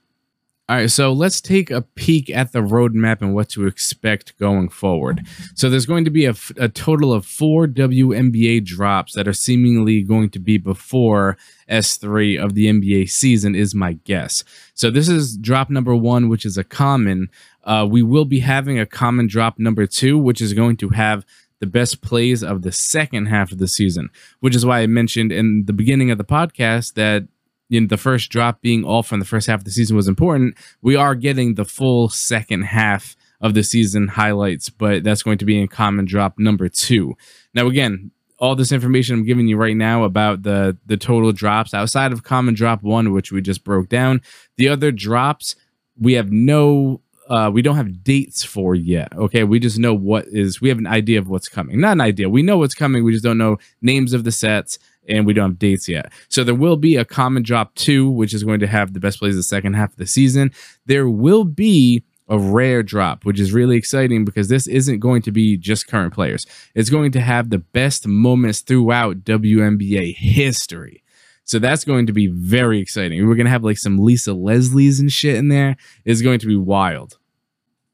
All 0.68 0.76
right, 0.76 0.90
so 0.90 1.12
let's 1.14 1.40
take 1.40 1.70
a 1.70 1.80
peek 1.80 2.28
at 2.30 2.52
the 2.52 2.60
roadmap 2.60 3.22
and 3.22 3.34
what 3.34 3.48
to 3.50 3.66
expect 3.66 4.38
going 4.38 4.68
forward. 4.68 5.26
So 5.54 5.70
there's 5.70 5.86
going 5.86 6.04
to 6.04 6.10
be 6.10 6.26
a, 6.26 6.34
a, 6.58 6.68
total 6.68 7.10
of 7.10 7.24
four 7.24 7.66
WNBA 7.66 8.66
drops 8.66 9.14
that 9.14 9.26
are 9.26 9.32
seemingly 9.32 10.02
going 10.02 10.28
to 10.28 10.38
be 10.38 10.58
before 10.58 11.38
S3 11.70 12.38
of 12.38 12.52
the 12.52 12.66
NBA 12.66 13.08
season, 13.08 13.54
is 13.54 13.74
my 13.74 13.94
guess. 14.04 14.44
So 14.74 14.90
this 14.90 15.08
is 15.08 15.38
drop 15.38 15.70
number 15.70 15.96
one, 15.96 16.28
which 16.28 16.44
is 16.44 16.58
a 16.58 16.64
common. 16.64 17.30
Uh, 17.64 17.86
we 17.88 18.02
will 18.02 18.24
be 18.24 18.40
having 18.40 18.78
a 18.78 18.86
common 18.86 19.26
drop 19.26 19.58
number 19.58 19.86
two, 19.86 20.18
which 20.18 20.40
is 20.40 20.52
going 20.52 20.76
to 20.78 20.90
have 20.90 21.24
the 21.60 21.66
best 21.66 22.00
plays 22.00 22.42
of 22.42 22.62
the 22.62 22.72
second 22.72 23.26
half 23.26 23.52
of 23.52 23.58
the 23.58 23.68
season, 23.68 24.10
which 24.40 24.54
is 24.54 24.64
why 24.64 24.80
I 24.80 24.86
mentioned 24.86 25.32
in 25.32 25.64
the 25.66 25.72
beginning 25.72 26.10
of 26.10 26.18
the 26.18 26.24
podcast 26.24 26.94
that 26.94 27.26
you 27.68 27.80
know, 27.80 27.86
the 27.86 27.96
first 27.96 28.30
drop 28.30 28.62
being 28.62 28.84
all 28.84 29.02
from 29.02 29.18
the 29.18 29.26
first 29.26 29.46
half 29.46 29.60
of 29.60 29.64
the 29.64 29.70
season 29.70 29.96
was 29.96 30.08
important. 30.08 30.56
We 30.80 30.96
are 30.96 31.14
getting 31.14 31.54
the 31.54 31.64
full 31.64 32.08
second 32.08 32.62
half 32.62 33.16
of 33.40 33.54
the 33.54 33.62
season 33.62 34.08
highlights, 34.08 34.70
but 34.70 35.04
that's 35.04 35.22
going 35.22 35.38
to 35.38 35.44
be 35.44 35.60
in 35.60 35.68
common 35.68 36.04
drop 36.04 36.38
number 36.38 36.68
two. 36.68 37.16
Now, 37.54 37.66
again, 37.66 38.10
all 38.38 38.54
this 38.54 38.72
information 38.72 39.16
I'm 39.16 39.24
giving 39.24 39.48
you 39.48 39.56
right 39.56 39.76
now 39.76 40.04
about 40.04 40.42
the 40.42 40.76
the 40.86 40.96
total 40.96 41.32
drops 41.32 41.74
outside 41.74 42.12
of 42.12 42.22
common 42.22 42.54
drop 42.54 42.82
one, 42.82 43.12
which 43.12 43.32
we 43.32 43.42
just 43.42 43.64
broke 43.64 43.88
down. 43.88 44.22
The 44.56 44.68
other 44.68 44.92
drops 44.92 45.56
we 46.00 46.12
have 46.12 46.30
no 46.30 47.00
uh, 47.28 47.50
we 47.52 47.62
don't 47.62 47.76
have 47.76 48.02
dates 48.02 48.42
for 48.42 48.74
yet. 48.74 49.12
Okay, 49.14 49.44
we 49.44 49.60
just 49.60 49.78
know 49.78 49.94
what 49.94 50.26
is. 50.28 50.60
We 50.60 50.68
have 50.70 50.78
an 50.78 50.86
idea 50.86 51.18
of 51.18 51.28
what's 51.28 51.48
coming. 51.48 51.80
Not 51.80 51.92
an 51.92 52.00
idea. 52.00 52.28
We 52.28 52.42
know 52.42 52.58
what's 52.58 52.74
coming. 52.74 53.04
We 53.04 53.12
just 53.12 53.24
don't 53.24 53.38
know 53.38 53.58
names 53.82 54.12
of 54.12 54.24
the 54.24 54.32
sets 54.32 54.78
and 55.08 55.26
we 55.26 55.32
don't 55.32 55.50
have 55.50 55.58
dates 55.58 55.88
yet. 55.88 56.12
So 56.28 56.44
there 56.44 56.54
will 56.54 56.76
be 56.76 56.96
a 56.96 57.04
common 57.04 57.42
drop 57.42 57.74
two, 57.74 58.08
which 58.08 58.34
is 58.34 58.44
going 58.44 58.60
to 58.60 58.66
have 58.66 58.92
the 58.92 59.00
best 59.00 59.18
plays 59.18 59.36
the 59.36 59.42
second 59.42 59.74
half 59.74 59.92
of 59.92 59.96
the 59.96 60.06
season. 60.06 60.52
There 60.86 61.08
will 61.08 61.44
be 61.44 62.04
a 62.28 62.38
rare 62.38 62.82
drop, 62.82 63.24
which 63.24 63.40
is 63.40 63.52
really 63.52 63.76
exciting 63.76 64.24
because 64.24 64.48
this 64.48 64.66
isn't 64.66 64.98
going 64.98 65.22
to 65.22 65.32
be 65.32 65.56
just 65.56 65.86
current 65.86 66.12
players. 66.12 66.44
It's 66.74 66.90
going 66.90 67.12
to 67.12 67.20
have 67.20 67.48
the 67.50 67.58
best 67.58 68.06
moments 68.06 68.60
throughout 68.60 69.24
WNBA 69.24 70.14
history. 70.14 71.02
So 71.48 71.58
that's 71.58 71.82
going 71.84 72.06
to 72.06 72.12
be 72.12 72.26
very 72.26 72.78
exciting. 72.78 73.26
We're 73.26 73.34
going 73.34 73.46
to 73.46 73.50
have 73.50 73.64
like 73.64 73.78
some 73.78 73.98
Lisa 73.98 74.34
Leslie's 74.34 75.00
and 75.00 75.10
shit 75.10 75.36
in 75.36 75.48
there. 75.48 75.76
It's 76.04 76.20
going 76.20 76.38
to 76.40 76.46
be 76.46 76.56
wild. 76.56 77.18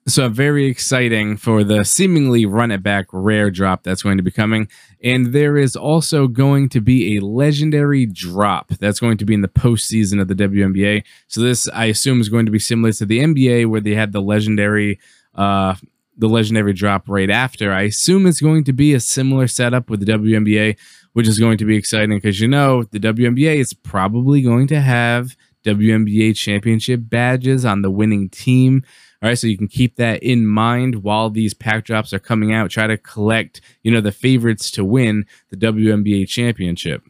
So 0.06 0.28
very 0.28 0.66
exciting 0.66 1.36
for 1.36 1.62
the 1.64 1.84
seemingly 1.84 2.44
run 2.44 2.72
it 2.72 2.82
back 2.82 3.06
rare 3.12 3.50
drop 3.50 3.84
that's 3.84 4.02
going 4.02 4.16
to 4.18 4.24
be 4.24 4.32
coming. 4.32 4.68
And 5.02 5.32
there 5.32 5.56
is 5.56 5.76
also 5.76 6.26
going 6.26 6.68
to 6.70 6.80
be 6.80 7.16
a 7.16 7.24
legendary 7.24 8.06
drop 8.06 8.70
that's 8.80 9.00
going 9.00 9.18
to 9.18 9.24
be 9.24 9.34
in 9.34 9.40
the 9.40 9.48
postseason 9.48 10.20
of 10.20 10.26
the 10.26 10.34
WNBA. 10.34 11.04
So 11.28 11.40
this 11.40 11.68
I 11.68 11.86
assume 11.86 12.20
is 12.20 12.28
going 12.28 12.46
to 12.46 12.52
be 12.52 12.58
similar 12.58 12.92
to 12.92 13.06
the 13.06 13.20
NBA 13.20 13.66
where 13.66 13.80
they 13.80 13.94
had 13.94 14.12
the 14.12 14.20
legendary 14.20 14.98
uh 15.36 15.76
the 16.16 16.28
legendary 16.28 16.72
drop 16.72 17.08
right 17.08 17.30
after. 17.30 17.72
I 17.72 17.82
assume 17.82 18.26
it's 18.26 18.40
going 18.40 18.64
to 18.64 18.72
be 18.72 18.94
a 18.94 19.00
similar 19.00 19.48
setup 19.48 19.90
with 19.90 20.04
the 20.04 20.12
WNBA, 20.12 20.76
which 21.14 21.26
is 21.26 21.38
going 21.38 21.56
to 21.58 21.64
be 21.64 21.76
exciting 21.76 22.16
because 22.16 22.40
you 22.40 22.46
know 22.46 22.82
the 22.82 23.00
WNBA 23.00 23.56
is 23.56 23.72
probably 23.72 24.42
going 24.42 24.66
to 24.66 24.80
have 24.80 25.36
WNBA 25.64 26.36
championship 26.36 27.00
badges 27.04 27.64
on 27.64 27.82
the 27.82 27.90
winning 27.90 28.28
team. 28.28 28.84
All 29.22 29.30
right, 29.30 29.38
so 29.38 29.46
you 29.46 29.56
can 29.56 29.68
keep 29.68 29.96
that 29.96 30.22
in 30.22 30.46
mind 30.46 30.96
while 30.96 31.30
these 31.30 31.54
pack 31.54 31.84
drops 31.84 32.12
are 32.12 32.18
coming 32.18 32.52
out. 32.52 32.70
Try 32.70 32.86
to 32.86 32.98
collect, 32.98 33.62
you 33.82 33.90
know, 33.90 34.02
the 34.02 34.12
favorites 34.12 34.70
to 34.72 34.84
win 34.84 35.24
the 35.48 35.56
WNBA 35.56 36.28
championship. 36.28 37.02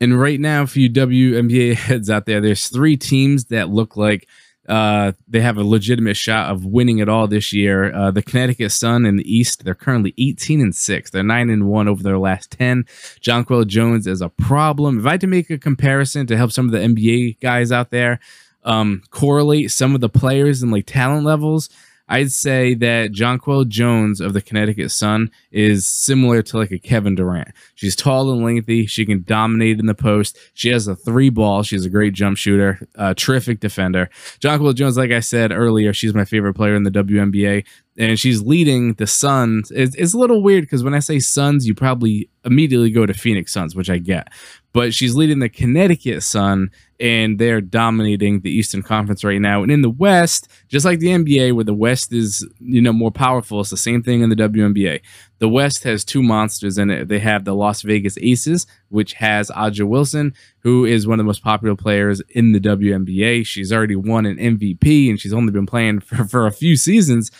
And 0.00 0.20
right 0.20 0.40
now, 0.40 0.66
for 0.66 0.80
you 0.80 0.90
WNBA 0.90 1.74
heads 1.76 2.10
out 2.10 2.26
there, 2.26 2.40
there's 2.40 2.66
three 2.66 2.96
teams 2.96 3.46
that 3.46 3.68
look 3.68 3.96
like 3.96 4.26
uh, 4.68 5.12
they 5.28 5.40
have 5.40 5.56
a 5.56 5.64
legitimate 5.64 6.16
shot 6.16 6.50
of 6.50 6.64
winning 6.64 6.98
it 6.98 7.08
all 7.08 7.28
this 7.28 7.52
year. 7.52 7.94
Uh, 7.94 8.10
the 8.10 8.22
Connecticut 8.22 8.72
Sun 8.72 9.06
in 9.06 9.16
the 9.16 9.34
East, 9.36 9.64
they're 9.64 9.74
currently 9.74 10.14
18 10.18 10.60
and 10.60 10.74
6. 10.74 11.10
They're 11.10 11.22
9 11.22 11.50
and 11.50 11.68
1 11.68 11.88
over 11.88 12.02
their 12.02 12.18
last 12.18 12.50
10. 12.52 12.84
Jonquel 13.20 13.66
Jones 13.66 14.06
is 14.06 14.20
a 14.20 14.28
problem. 14.28 14.98
If 14.98 15.06
I 15.06 15.12
had 15.12 15.20
to 15.22 15.26
make 15.26 15.50
a 15.50 15.58
comparison 15.58 16.26
to 16.26 16.36
help 16.36 16.52
some 16.52 16.66
of 16.66 16.72
the 16.72 16.78
NBA 16.78 17.40
guys 17.40 17.70
out 17.70 17.90
there, 17.90 18.18
um, 18.64 19.02
correlate 19.10 19.70
some 19.70 19.94
of 19.94 20.00
the 20.00 20.08
players 20.08 20.62
and 20.62 20.72
like 20.72 20.86
talent 20.86 21.24
levels, 21.24 21.70
I'd 22.08 22.32
say 22.32 22.74
that 22.74 23.12
Jonquel 23.12 23.68
Jones 23.68 24.20
of 24.20 24.32
the 24.32 24.40
Connecticut 24.40 24.90
Sun 24.90 25.30
is 25.50 25.86
similar 25.86 26.42
to 26.42 26.56
like 26.56 26.70
a 26.70 26.78
Kevin 26.78 27.14
Durant. 27.14 27.48
She's 27.74 27.96
tall 27.96 28.30
and 28.30 28.44
lengthy. 28.44 28.86
She 28.86 29.04
can 29.04 29.24
dominate 29.24 29.80
in 29.80 29.86
the 29.86 29.94
post. 29.94 30.38
She 30.54 30.68
has 30.68 30.86
a 30.86 30.94
three 30.94 31.30
ball. 31.30 31.62
She's 31.62 31.84
a 31.84 31.90
great 31.90 32.14
jump 32.14 32.36
shooter, 32.36 32.86
a 32.94 33.14
terrific 33.14 33.60
defender. 33.60 34.08
Jonquel 34.40 34.74
Jones, 34.74 34.96
like 34.96 35.10
I 35.10 35.20
said 35.20 35.52
earlier, 35.52 35.92
she's 35.92 36.14
my 36.14 36.24
favorite 36.24 36.54
player 36.54 36.74
in 36.74 36.84
the 36.84 36.90
WNBA 36.90 37.64
and 37.98 38.18
she's 38.18 38.42
leading 38.42 38.94
the 38.94 39.06
Suns. 39.06 39.70
It's, 39.70 39.94
it's 39.96 40.14
a 40.14 40.18
little 40.18 40.42
weird 40.42 40.64
because 40.64 40.84
when 40.84 40.94
I 40.94 40.98
say 40.98 41.18
Suns, 41.18 41.66
you 41.66 41.74
probably 41.74 42.28
immediately 42.44 42.90
go 42.90 43.06
to 43.06 43.14
Phoenix 43.14 43.52
Suns, 43.52 43.74
which 43.74 43.90
I 43.90 43.98
get. 43.98 44.28
But 44.72 44.94
she's 44.94 45.14
leading 45.14 45.38
the 45.38 45.48
Connecticut 45.48 46.22
Sun, 46.22 46.70
and 46.98 47.38
they're 47.38 47.60
dominating 47.60 48.40
the 48.40 48.50
Eastern 48.50 48.82
Conference 48.82 49.22
right 49.24 49.40
now. 49.40 49.62
And 49.62 49.70
in 49.70 49.82
the 49.82 49.90
West, 49.90 50.48
just 50.68 50.84
like 50.84 50.98
the 50.98 51.08
NBA, 51.08 51.54
where 51.54 51.64
the 51.64 51.74
West 51.74 52.12
is 52.12 52.46
you 52.60 52.80
know 52.80 52.92
more 52.92 53.10
powerful, 53.10 53.60
it's 53.60 53.70
the 53.70 53.76
same 53.76 54.02
thing 54.02 54.22
in 54.22 54.30
the 54.30 54.36
WNBA. 54.36 55.00
The 55.38 55.48
West 55.48 55.84
has 55.84 56.04
two 56.04 56.22
monsters 56.22 56.78
in 56.78 56.90
it. 56.90 57.08
They 57.08 57.18
have 57.18 57.44
the 57.44 57.54
Las 57.54 57.82
Vegas 57.82 58.16
Aces, 58.20 58.66
which 58.88 59.14
has 59.14 59.50
A'ja 59.50 59.86
Wilson, 59.86 60.34
who 60.60 60.84
is 60.84 61.06
one 61.06 61.20
of 61.20 61.24
the 61.24 61.28
most 61.28 61.42
popular 61.42 61.76
players 61.76 62.22
in 62.30 62.52
the 62.52 62.60
WNBA. 62.60 63.44
She's 63.44 63.72
already 63.72 63.96
won 63.96 64.24
an 64.24 64.38
MVP, 64.38 65.10
and 65.10 65.20
she's 65.20 65.34
only 65.34 65.52
been 65.52 65.66
playing 65.66 66.00
for, 66.00 66.24
for 66.24 66.46
a 66.46 66.52
few 66.52 66.76
seasons 66.76 67.30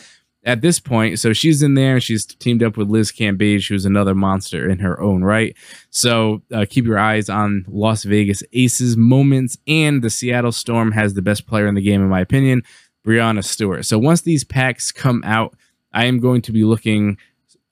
at 0.46 0.60
this 0.60 0.78
point. 0.78 1.18
So 1.18 1.32
she's 1.32 1.60
in 1.60 1.74
there. 1.74 2.00
She's 2.00 2.24
teamed 2.24 2.62
up 2.62 2.76
with 2.76 2.88
Liz 2.88 3.10
Cambage, 3.10 3.68
who's 3.68 3.84
another 3.84 4.14
monster 4.14 4.70
in 4.70 4.78
her 4.78 4.98
own 5.00 5.24
right. 5.24 5.56
So 5.90 6.40
uh, 6.54 6.64
keep 6.70 6.86
your 6.86 6.98
eyes 6.98 7.28
on 7.28 7.64
Las 7.68 8.04
Vegas 8.04 8.44
Aces 8.52 8.96
moments. 8.96 9.58
And 9.66 10.02
the 10.02 10.08
Seattle 10.08 10.52
Storm 10.52 10.92
has 10.92 11.14
the 11.14 11.22
best 11.22 11.46
player 11.46 11.66
in 11.66 11.74
the 11.74 11.82
game, 11.82 12.00
in 12.00 12.08
my 12.08 12.20
opinion, 12.20 12.62
Breanna 13.04 13.44
Stewart. 13.44 13.84
So 13.84 13.98
once 13.98 14.22
these 14.22 14.44
packs 14.44 14.92
come 14.92 15.20
out, 15.24 15.56
I 15.92 16.04
am 16.04 16.20
going 16.20 16.42
to 16.42 16.52
be 16.52 16.62
looking, 16.62 17.18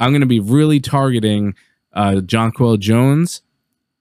I'm 0.00 0.10
going 0.10 0.20
to 0.20 0.26
be 0.26 0.40
really 0.40 0.80
targeting 0.80 1.54
uh, 1.92 2.22
Jonquel 2.24 2.80
Jones, 2.80 3.40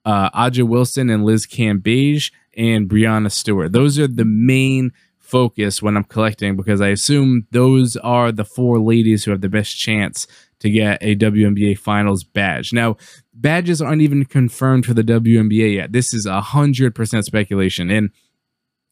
uh, 0.03 0.31
A'ja 0.31 0.67
Wilson, 0.67 1.11
and 1.11 1.23
Liz 1.23 1.45
Cambage, 1.45 2.31
and 2.57 2.89
Breanna 2.89 3.31
Stewart. 3.31 3.71
Those 3.71 3.99
are 3.99 4.07
the 4.07 4.25
main 4.25 4.91
focus 5.33 5.81
when 5.81 5.97
I'm 5.97 6.03
collecting 6.03 6.55
because 6.55 6.79
I 6.79 6.89
assume 6.89 7.47
those 7.49 7.97
are 7.97 8.31
the 8.31 8.45
four 8.45 8.77
ladies 8.77 9.23
who 9.23 9.31
have 9.31 9.41
the 9.41 9.49
best 9.49 9.75
chance 9.75 10.27
to 10.59 10.69
get 10.69 10.99
a 11.01 11.15
WNBA 11.15 11.79
Finals 11.79 12.23
badge. 12.23 12.71
Now, 12.71 12.97
badges 13.33 13.81
aren't 13.81 14.03
even 14.03 14.25
confirmed 14.25 14.85
for 14.85 14.93
the 14.93 15.01
WNBA 15.01 15.73
yet. 15.73 15.91
This 15.91 16.13
is 16.13 16.27
a 16.27 16.39
hundred 16.39 16.93
percent 16.93 17.25
speculation, 17.25 17.89
and 17.89 18.11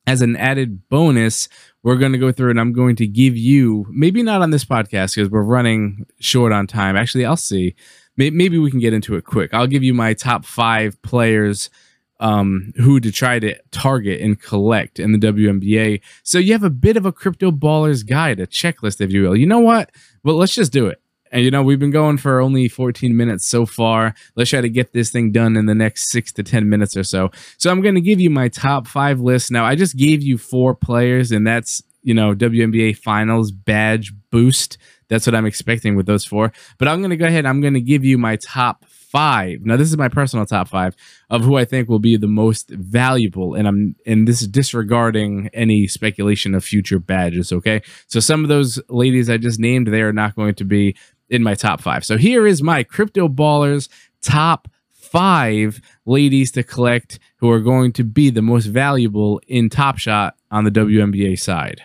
as 0.07 0.21
an 0.23 0.35
added 0.35 0.89
bonus, 0.89 1.47
we're 1.83 1.95
going 1.95 2.11
to 2.11 2.17
go 2.17 2.31
through 2.31 2.49
and 2.49 2.59
I'm 2.59 2.73
going 2.73 2.95
to 2.95 3.05
give 3.05 3.37
you, 3.37 3.85
maybe 3.91 4.23
not 4.23 4.41
on 4.41 4.49
this 4.49 4.65
podcast 4.65 5.13
because 5.13 5.29
we're 5.29 5.43
running 5.43 6.07
short 6.19 6.51
on 6.51 6.65
time. 6.65 6.95
Actually, 6.95 7.23
I'll 7.23 7.37
see. 7.37 7.75
Maybe 8.17 8.57
we 8.57 8.71
can 8.71 8.79
get 8.79 8.93
into 8.93 9.15
it 9.15 9.25
quick. 9.25 9.53
I'll 9.53 9.67
give 9.67 9.83
you 9.83 9.93
my 9.93 10.15
top 10.15 10.43
five 10.43 10.99
players 11.03 11.69
um, 12.21 12.71
who 12.77 12.99
to 12.99 13.11
try 13.11 13.39
to 13.39 13.55
target 13.71 14.21
and 14.21 14.39
collect 14.39 14.99
in 14.99 15.11
the 15.11 15.17
WNBA. 15.17 16.01
So 16.23 16.37
you 16.37 16.53
have 16.53 16.63
a 16.63 16.69
bit 16.69 16.95
of 16.95 17.05
a 17.05 17.11
crypto 17.11 17.51
ballers 17.51 18.07
guide, 18.07 18.39
a 18.39 18.47
checklist, 18.47 19.01
if 19.01 19.11
you 19.11 19.23
will. 19.23 19.35
You 19.35 19.47
know 19.47 19.59
what? 19.59 19.91
Well, 20.23 20.35
let's 20.35 20.55
just 20.55 20.71
do 20.71 20.85
it. 20.85 21.01
And 21.31 21.43
you 21.43 21.49
know, 21.49 21.63
we've 21.63 21.79
been 21.79 21.91
going 21.91 22.17
for 22.17 22.39
only 22.39 22.67
14 22.67 23.15
minutes 23.15 23.47
so 23.47 23.65
far. 23.65 24.13
Let's 24.35 24.49
try 24.49 24.61
to 24.61 24.69
get 24.69 24.93
this 24.93 25.11
thing 25.11 25.31
done 25.31 25.57
in 25.57 25.65
the 25.65 25.73
next 25.73 26.11
six 26.11 26.31
to 26.33 26.43
10 26.43 26.69
minutes 26.69 26.95
or 26.95 27.03
so. 27.03 27.31
So 27.57 27.71
I'm 27.71 27.81
going 27.81 27.95
to 27.95 28.01
give 28.01 28.19
you 28.19 28.29
my 28.29 28.49
top 28.49 28.85
five 28.85 29.19
list. 29.19 29.49
Now, 29.49 29.65
I 29.65 29.75
just 29.75 29.97
gave 29.97 30.21
you 30.21 30.37
four 30.37 30.75
players, 30.75 31.31
and 31.31 31.47
that's, 31.47 31.81
you 32.03 32.13
know, 32.13 32.35
WNBA 32.35 32.97
finals 32.97 33.51
badge 33.51 34.13
boost. 34.29 34.77
That's 35.07 35.25
what 35.25 35.35
I'm 35.35 35.45
expecting 35.45 35.95
with 35.95 36.05
those 36.05 36.25
four. 36.25 36.51
But 36.77 36.87
I'm 36.87 36.99
going 36.99 37.09
to 37.11 37.17
go 37.17 37.25
ahead. 37.25 37.45
I'm 37.45 37.61
going 37.61 37.73
to 37.73 37.81
give 37.81 38.05
you 38.05 38.17
my 38.17 38.35
top 38.35 38.85
five. 39.11 39.65
Now, 39.65 39.75
this 39.75 39.89
is 39.89 39.97
my 39.97 40.07
personal 40.07 40.45
top 40.45 40.69
five 40.69 40.95
of 41.29 41.43
who 41.43 41.57
I 41.57 41.65
think 41.65 41.89
will 41.89 41.99
be 41.99 42.17
the 42.17 42.27
most 42.27 42.69
valuable, 42.69 43.55
and 43.55 43.67
I'm 43.67 43.95
and 44.05 44.27
this 44.27 44.41
is 44.41 44.47
disregarding 44.47 45.49
any 45.53 45.87
speculation 45.87 46.55
of 46.55 46.63
future 46.63 46.99
badges. 46.99 47.51
Okay, 47.51 47.81
so 48.07 48.19
some 48.19 48.43
of 48.43 48.49
those 48.49 48.79
ladies 48.89 49.29
I 49.29 49.37
just 49.37 49.59
named, 49.59 49.87
they 49.87 50.01
are 50.01 50.13
not 50.13 50.35
going 50.35 50.55
to 50.55 50.63
be 50.63 50.95
in 51.29 51.43
my 51.43 51.55
top 51.55 51.81
five. 51.81 52.05
So 52.05 52.17
here 52.17 52.47
is 52.47 52.63
my 52.63 52.83
crypto 52.83 53.27
ballers 53.27 53.89
top 54.21 54.67
five 54.89 55.81
ladies 56.05 56.51
to 56.51 56.63
collect 56.63 57.19
who 57.37 57.49
are 57.49 57.59
going 57.59 57.91
to 57.93 58.03
be 58.03 58.29
the 58.29 58.41
most 58.41 58.65
valuable 58.65 59.41
in 59.47 59.69
Top 59.69 59.97
Shot 59.97 60.35
on 60.49 60.63
the 60.63 60.71
WNBA 60.71 61.37
side. 61.37 61.81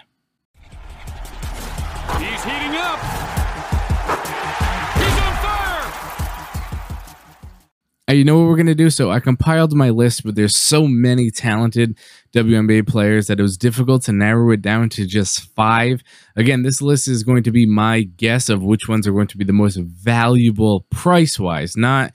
You 8.09 8.25
know 8.25 8.39
what 8.39 8.47
we're 8.47 8.57
going 8.57 8.67
to 8.67 8.75
do? 8.75 8.89
So 8.89 9.11
I 9.11 9.19
compiled 9.19 9.75
my 9.75 9.91
list, 9.91 10.23
but 10.23 10.37
there's 10.37 10.57
so 10.57 10.87
many 10.87 11.29
talented 11.29 11.99
WNBA 12.33 12.87
players 12.87 13.27
that 13.27 13.41
it 13.41 13.43
was 13.43 13.57
difficult 13.57 14.03
to 14.05 14.13
narrow 14.13 14.53
it 14.53 14.63
down 14.63 14.89
to 14.91 15.07
just 15.07 15.53
five. 15.57 16.05
Again, 16.37 16.63
this 16.63 16.81
list 16.81 17.09
is 17.09 17.25
going 17.25 17.43
to 17.43 17.51
be 17.51 17.67
my 17.67 18.03
guess 18.03 18.49
of 18.49 18.63
which 18.63 18.89
ones 18.89 19.09
are 19.09 19.13
going 19.13 19.27
to 19.27 19.37
be 19.37 19.45
the 19.45 19.53
most 19.53 19.77
valuable 19.77 20.83
price 20.91 21.41
wise, 21.41 21.77
not 21.77 22.13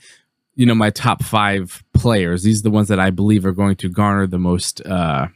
you 0.54 0.64
know 0.64 0.74
my 0.74 0.88
top 0.88 1.22
five 1.22 1.84
players. 1.92 2.42
These 2.42 2.60
are 2.60 2.64
the 2.64 2.70
ones 2.70 2.88
that 2.88 3.00
I 3.00 3.10
believe 3.10 3.44
are 3.44 3.52
going 3.52 3.76
to 3.76 3.90
garner 3.90 4.26
the 4.26 4.38
most, 4.38 4.80
uh, 4.86 5.28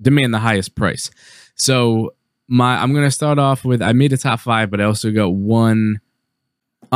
demand 0.00 0.34
the 0.34 0.38
highest 0.38 0.74
price. 0.74 1.10
So 1.54 2.14
my 2.48 2.76
I'm 2.76 2.92
going 2.92 3.04
to 3.04 3.10
start 3.10 3.38
off 3.38 3.64
with 3.64 3.80
I 3.80 3.92
made 3.92 4.12
a 4.12 4.18
top 4.18 4.40
five, 4.40 4.70
but 4.70 4.80
I 4.80 4.84
also 4.84 5.10
got 5.10 5.34
one 5.34 6.00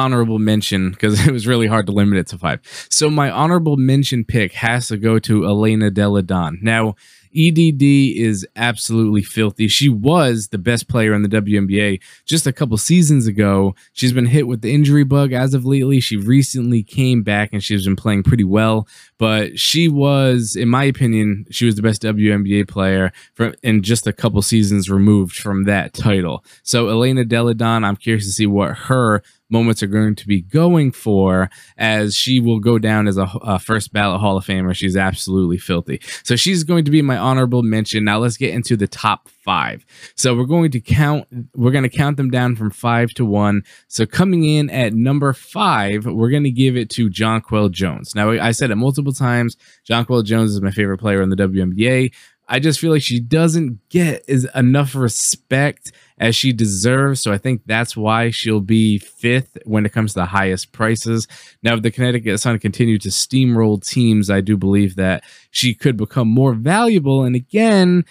honorable 0.00 0.38
mention 0.38 0.90
because 0.90 1.26
it 1.26 1.32
was 1.32 1.46
really 1.46 1.66
hard 1.66 1.86
to 1.86 1.92
limit 1.92 2.18
it 2.18 2.26
to 2.28 2.38
five. 2.38 2.60
So 2.90 3.10
my 3.10 3.30
honorable 3.30 3.76
mention 3.76 4.24
pick 4.24 4.52
has 4.54 4.88
to 4.88 4.96
go 4.96 5.18
to 5.20 5.44
Elena 5.44 5.90
Delle 5.90 6.22
Donne. 6.22 6.58
Now, 6.62 6.96
EDD 7.34 7.82
is 7.82 8.46
absolutely 8.56 9.22
filthy. 9.22 9.68
She 9.68 9.88
was 9.88 10.48
the 10.48 10.58
best 10.58 10.88
player 10.88 11.14
in 11.14 11.22
the 11.22 11.28
WNBA 11.28 12.00
just 12.24 12.46
a 12.46 12.52
couple 12.52 12.76
seasons 12.76 13.26
ago. 13.26 13.74
She's 13.92 14.12
been 14.12 14.26
hit 14.26 14.48
with 14.48 14.62
the 14.62 14.74
injury 14.74 15.04
bug 15.04 15.32
as 15.32 15.54
of 15.54 15.64
lately. 15.64 16.00
She 16.00 16.16
recently 16.16 16.82
came 16.82 17.22
back 17.22 17.50
and 17.52 17.62
she's 17.62 17.84
been 17.84 17.96
playing 17.96 18.24
pretty 18.24 18.44
well. 18.44 18.88
But 19.18 19.58
she 19.58 19.88
was, 19.88 20.56
in 20.56 20.68
my 20.68 20.84
opinion, 20.84 21.46
she 21.50 21.66
was 21.66 21.76
the 21.76 21.82
best 21.82 22.02
WNBA 22.02 22.68
player 22.68 23.12
for, 23.34 23.54
in 23.62 23.82
just 23.82 24.06
a 24.06 24.12
couple 24.12 24.42
seasons 24.42 24.90
removed 24.90 25.36
from 25.36 25.64
that 25.64 25.92
title. 25.92 26.44
So 26.62 26.88
Elena 26.88 27.24
Delle 27.24 27.54
Donne, 27.54 27.84
I'm 27.84 27.96
curious 27.96 28.26
to 28.26 28.32
see 28.32 28.46
what 28.46 28.76
her 28.76 29.22
moments 29.50 29.82
are 29.82 29.88
going 29.88 30.14
to 30.14 30.26
be 30.26 30.40
going 30.40 30.92
for 30.92 31.50
as 31.76 32.14
she 32.14 32.40
will 32.40 32.60
go 32.60 32.78
down 32.78 33.08
as 33.08 33.16
a, 33.16 33.30
a, 33.42 33.58
first 33.58 33.92
ballot 33.92 34.20
Hall 34.20 34.36
of 34.36 34.46
Famer. 34.46 34.74
She's 34.74 34.96
absolutely 34.96 35.58
filthy. 35.58 36.00
So 36.22 36.36
she's 36.36 36.64
going 36.64 36.84
to 36.84 36.90
be 36.90 37.02
my 37.02 37.16
honorable 37.16 37.62
mention. 37.62 38.04
Now 38.04 38.18
let's 38.18 38.36
get 38.36 38.54
into 38.54 38.76
the 38.76 38.88
top 38.88 39.28
five. 39.28 39.84
So 40.14 40.34
we're 40.34 40.44
going 40.44 40.70
to 40.72 40.80
count, 40.80 41.26
we're 41.54 41.72
going 41.72 41.88
to 41.88 41.88
count 41.88 42.16
them 42.16 42.30
down 42.30 42.56
from 42.56 42.70
five 42.70 43.10
to 43.10 43.24
one. 43.24 43.62
So 43.88 44.06
coming 44.06 44.44
in 44.44 44.70
at 44.70 44.92
number 44.92 45.32
five, 45.32 46.06
we're 46.06 46.30
going 46.30 46.44
to 46.44 46.50
give 46.50 46.76
it 46.76 46.90
to 46.90 47.10
Jonquel 47.10 47.70
Jones. 47.70 48.14
Now 48.14 48.30
I 48.30 48.52
said 48.52 48.70
it 48.70 48.76
multiple 48.76 49.12
times. 49.12 49.56
Jonquel 49.88 50.24
Jones 50.24 50.52
is 50.52 50.60
my 50.60 50.70
favorite 50.70 50.98
player 50.98 51.22
in 51.22 51.30
the 51.30 51.36
WNBA. 51.36 52.12
I 52.50 52.58
just 52.58 52.80
feel 52.80 52.90
like 52.90 53.02
she 53.02 53.20
doesn't 53.20 53.88
get 53.90 54.24
is 54.26 54.46
enough 54.56 54.96
respect 54.96 55.92
as 56.20 56.36
she 56.36 56.52
deserves. 56.52 57.20
So 57.20 57.32
I 57.32 57.38
think 57.38 57.62
that's 57.66 57.96
why 57.96 58.30
she'll 58.30 58.60
be 58.60 58.98
fifth 58.98 59.56
when 59.64 59.86
it 59.86 59.92
comes 59.92 60.12
to 60.12 60.20
the 60.20 60.26
highest 60.26 60.70
prices. 60.70 61.26
Now, 61.62 61.74
if 61.74 61.82
the 61.82 61.90
Connecticut 61.90 62.38
Sun 62.38 62.58
continue 62.58 62.98
to 62.98 63.08
steamroll 63.08 63.84
teams, 63.84 64.30
I 64.30 64.42
do 64.42 64.56
believe 64.56 64.96
that 64.96 65.24
she 65.50 65.74
could 65.74 65.96
become 65.96 66.28
more 66.28 66.52
valuable. 66.52 67.24
And 67.24 67.34
again, 67.34 68.04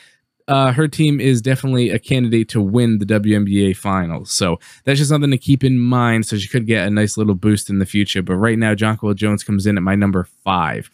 uh, 0.47 0.71
her 0.71 0.87
team 0.87 1.21
is 1.21 1.43
definitely 1.43 1.91
a 1.91 1.99
candidate 1.99 2.49
to 2.49 2.59
win 2.59 2.97
the 2.97 3.05
WNBA 3.05 3.77
finals. 3.77 4.31
So 4.31 4.59
that's 4.83 4.97
just 4.97 5.11
something 5.11 5.29
to 5.29 5.37
keep 5.37 5.63
in 5.63 5.77
mind. 5.77 6.25
So 6.25 6.37
she 6.37 6.47
could 6.47 6.65
get 6.65 6.87
a 6.87 6.89
nice 6.89 7.15
little 7.15 7.35
boost 7.35 7.69
in 7.69 7.77
the 7.77 7.85
future. 7.85 8.23
But 8.23 8.37
right 8.37 8.57
now, 8.57 8.73
Jonquel 8.73 9.15
Jones 9.15 9.43
comes 9.43 9.67
in 9.67 9.77
at 9.77 9.83
my 9.83 9.93
number 9.93 10.23
five. 10.43 10.89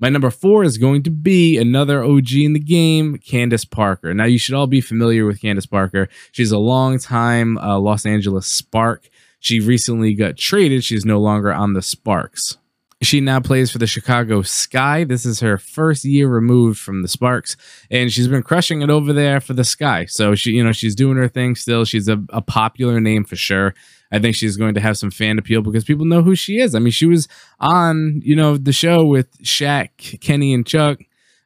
My 0.00 0.08
number 0.08 0.30
four 0.30 0.62
is 0.62 0.78
going 0.78 1.02
to 1.02 1.10
be 1.10 1.58
another 1.58 2.04
OG 2.04 2.32
in 2.34 2.52
the 2.52 2.60
game, 2.60 3.18
Candace 3.18 3.64
Parker. 3.64 4.14
Now, 4.14 4.26
you 4.26 4.38
should 4.38 4.54
all 4.54 4.68
be 4.68 4.80
familiar 4.80 5.26
with 5.26 5.40
Candace 5.40 5.66
Parker. 5.66 6.08
She's 6.30 6.52
a 6.52 6.58
long-time 6.58 7.58
uh, 7.58 7.80
Los 7.80 8.06
Angeles 8.06 8.46
Spark. 8.46 9.08
She 9.40 9.58
recently 9.58 10.14
got 10.14 10.36
traded. 10.36 10.84
She's 10.84 11.04
no 11.04 11.18
longer 11.18 11.52
on 11.52 11.72
the 11.72 11.82
Sparks. 11.82 12.58
She 13.00 13.20
now 13.20 13.38
plays 13.38 13.70
for 13.70 13.78
the 13.78 13.86
Chicago 13.86 14.42
Sky. 14.42 15.04
This 15.04 15.24
is 15.24 15.38
her 15.38 15.56
first 15.56 16.04
year 16.04 16.28
removed 16.28 16.80
from 16.80 17.02
the 17.02 17.08
Sparks, 17.08 17.56
and 17.92 18.12
she's 18.12 18.26
been 18.26 18.42
crushing 18.42 18.82
it 18.82 18.90
over 18.90 19.12
there 19.12 19.40
for 19.40 19.52
the 19.52 19.64
Sky. 19.64 20.06
So 20.06 20.34
she, 20.34 20.50
you 20.50 20.64
know, 20.64 20.72
she's 20.72 20.96
doing 20.96 21.16
her 21.16 21.28
thing 21.28 21.54
still. 21.54 21.84
She's 21.84 22.08
a, 22.08 22.20
a 22.30 22.42
popular 22.42 23.00
name 23.00 23.22
for 23.24 23.36
sure. 23.36 23.74
I 24.10 24.18
think 24.18 24.34
she's 24.34 24.56
going 24.56 24.74
to 24.74 24.80
have 24.80 24.98
some 24.98 25.12
fan 25.12 25.38
appeal 25.38 25.62
because 25.62 25.84
people 25.84 26.06
know 26.06 26.22
who 26.22 26.34
she 26.34 26.58
is. 26.58 26.74
I 26.74 26.80
mean, 26.80 26.90
she 26.90 27.06
was 27.06 27.28
on, 27.60 28.20
you 28.24 28.34
know, 28.34 28.56
the 28.56 28.72
show 28.72 29.04
with 29.04 29.30
Shaq, 29.42 30.20
Kenny, 30.20 30.52
and 30.52 30.66
Chuck. 30.66 30.98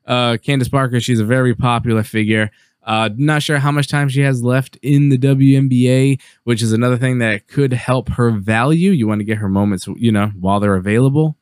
Uh, 0.07 0.37
Candace 0.39 0.69
Parker, 0.69 1.01
she's 1.01 1.21
a 1.21 1.25
very 1.25 1.55
popular 1.55 2.03
figure. 2.03 2.51
Uh, 2.85 3.11
not 3.17 3.43
sure 3.43 3.59
how 3.59 3.71
much 3.71 3.89
time 3.89 4.09
she 4.09 4.23
has 4.23 4.43
left 4.43 4.77
in 4.83 5.09
the 5.11 5.19
WNBA, 5.19 6.21
which 6.45 6.63
is 6.63 6.73
another 6.73 6.97
thing 6.97 7.19
that 7.19 7.47
could 7.47 7.73
help 7.73 8.09
her 8.11 8.31
value. 8.31 8.91
You 8.91 9.07
want 9.07 9.21
to 9.21 9.25
get 9.25 9.39
her 9.39 9.49
moments, 9.49 9.87
you 9.97 10.11
know, 10.11 10.29
while 10.39 10.59
they're 10.59 10.75
available. 10.75 11.37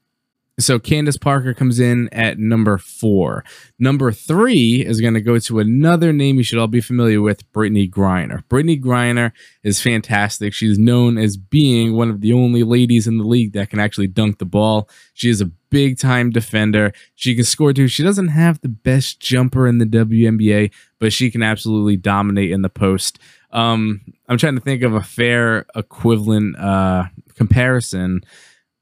So 0.61 0.79
Candace 0.79 1.17
Parker 1.17 1.55
comes 1.55 1.81
in 1.81 2.09
at 2.13 2.39
number 2.39 2.79
four. 2.79 3.45
Number 3.79 4.13
three 4.13 4.85
is 4.87 5.01
going 5.01 5.15
to 5.15 5.21
go 5.21 5.39
to 5.39 5.59
another 5.59 6.13
name 6.13 6.37
you 6.37 6.43
should 6.43 6.59
all 6.59 6.67
be 6.67 6.81
familiar 6.81 7.21
with, 7.21 7.51
Brittney 7.53 7.91
Griner. 7.91 8.45
Brittney 8.45 8.81
Griner 8.81 9.33
is 9.63 9.81
fantastic. 9.81 10.53
She's 10.53 10.79
known 10.79 11.19
as 11.19 11.37
being 11.37 11.95
one 11.95 12.11
of 12.11 12.21
the 12.21 12.33
only 12.33 12.63
ladies 12.63 13.07
in 13.07 13.19
the 13.19 13.25
league 13.25 13.53
that 13.55 13.71
can 13.71 13.81
actually 13.81 14.07
dunk 14.07 14.39
the 14.39 14.45
ball. 14.45 14.89
She 15.15 15.31
is 15.31 15.41
a 15.41 15.47
big 15.71 15.99
time 15.99 16.31
defender. 16.31 16.93
She 17.15 17.35
can 17.35 17.45
score 17.45 17.73
too. 17.73 17.89
She 17.89 18.03
doesn't 18.03 18.29
have 18.29 18.61
the 18.61 18.69
best 18.69 19.21
jumper 19.21 19.67
in 19.67 19.79
the 19.79 19.87
WNBA, 19.87 20.73
but 20.99 21.13
she 21.13 21.31
can 21.31 21.43
absolutely 21.43 21.97
dominate 21.97 22.51
in 22.51 22.63
the 22.63 22.69
post. 22.69 23.19
Um, 23.53 24.01
I'm 24.29 24.39
trying 24.39 24.55
to 24.55 24.61
think 24.61 24.83
of 24.83 24.95
a 24.95 25.03
fair 25.03 25.67
equivalent 25.75 26.59
uh, 26.59 27.05
comparison. 27.35 28.23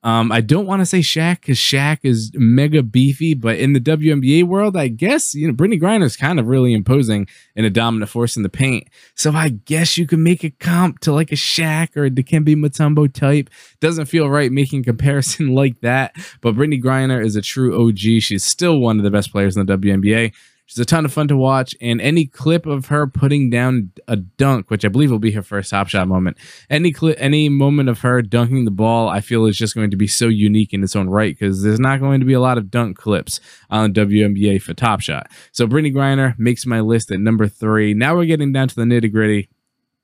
Um, 0.04 0.30
I 0.30 0.40
don't 0.40 0.66
want 0.66 0.80
to 0.80 0.86
say 0.86 1.00
Shaq 1.00 1.40
because 1.40 1.58
Shaq 1.58 1.98
is 2.04 2.30
mega 2.34 2.84
beefy, 2.84 3.34
but 3.34 3.58
in 3.58 3.72
the 3.72 3.80
WNBA 3.80 4.44
world, 4.44 4.76
I 4.76 4.88
guess 4.88 5.34
you 5.34 5.48
know 5.48 5.52
Brittney 5.52 5.80
Griner 5.80 6.04
is 6.04 6.16
kind 6.16 6.38
of 6.38 6.46
really 6.46 6.72
imposing 6.72 7.26
and 7.56 7.66
a 7.66 7.70
dominant 7.70 8.10
force 8.10 8.36
in 8.36 8.44
the 8.44 8.48
paint. 8.48 8.88
So 9.14 9.32
I 9.32 9.48
guess 9.48 9.98
you 9.98 10.06
could 10.06 10.20
make 10.20 10.44
a 10.44 10.50
comp 10.50 11.00
to 11.00 11.12
like 11.12 11.32
a 11.32 11.36
Shaq 11.36 11.96
or 11.96 12.04
a 12.04 12.10
Dikembe 12.10 12.54
Mutombo 12.54 13.12
type. 13.12 13.50
Doesn't 13.80 14.06
feel 14.06 14.30
right 14.30 14.52
making 14.52 14.84
comparison 14.84 15.48
like 15.48 15.80
that, 15.80 16.14
but 16.40 16.54
Brittney 16.54 16.80
Griner 16.80 17.24
is 17.24 17.34
a 17.34 17.42
true 17.42 17.88
OG. 17.88 17.98
She's 17.98 18.44
still 18.44 18.78
one 18.78 18.98
of 18.98 19.04
the 19.04 19.10
best 19.10 19.32
players 19.32 19.56
in 19.56 19.66
the 19.66 19.76
WNBA. 19.76 20.32
She's 20.68 20.78
a 20.80 20.84
ton 20.84 21.06
of 21.06 21.12
fun 21.14 21.28
to 21.28 21.36
watch, 21.36 21.74
and 21.80 21.98
any 21.98 22.26
clip 22.26 22.66
of 22.66 22.86
her 22.86 23.06
putting 23.06 23.48
down 23.48 23.90
a 24.06 24.16
dunk, 24.16 24.70
which 24.70 24.84
I 24.84 24.88
believe 24.88 25.10
will 25.10 25.18
be 25.18 25.30
her 25.30 25.40
first 25.40 25.70
Top 25.70 25.88
Shot 25.88 26.06
moment, 26.06 26.36
any 26.68 26.92
clip, 26.92 27.16
any 27.18 27.48
moment 27.48 27.88
of 27.88 28.00
her 28.00 28.20
dunking 28.20 28.66
the 28.66 28.70
ball, 28.70 29.08
I 29.08 29.22
feel 29.22 29.46
is 29.46 29.56
just 29.56 29.74
going 29.74 29.90
to 29.90 29.96
be 29.96 30.06
so 30.06 30.28
unique 30.28 30.74
in 30.74 30.84
its 30.84 30.94
own 30.94 31.08
right 31.08 31.34
because 31.34 31.62
there's 31.62 31.80
not 31.80 32.00
going 32.00 32.20
to 32.20 32.26
be 32.26 32.34
a 32.34 32.40
lot 32.40 32.58
of 32.58 32.70
dunk 32.70 32.98
clips 32.98 33.40
on 33.70 33.94
WNBA 33.94 34.60
for 34.60 34.74
Top 34.74 35.00
Shot. 35.00 35.30
So 35.52 35.66
Brittney 35.66 35.94
Griner 35.94 36.38
makes 36.38 36.66
my 36.66 36.80
list 36.80 37.10
at 37.10 37.18
number 37.18 37.48
three. 37.48 37.94
Now 37.94 38.14
we're 38.14 38.26
getting 38.26 38.52
down 38.52 38.68
to 38.68 38.74
the 38.74 38.82
nitty 38.82 39.10
gritty. 39.10 39.48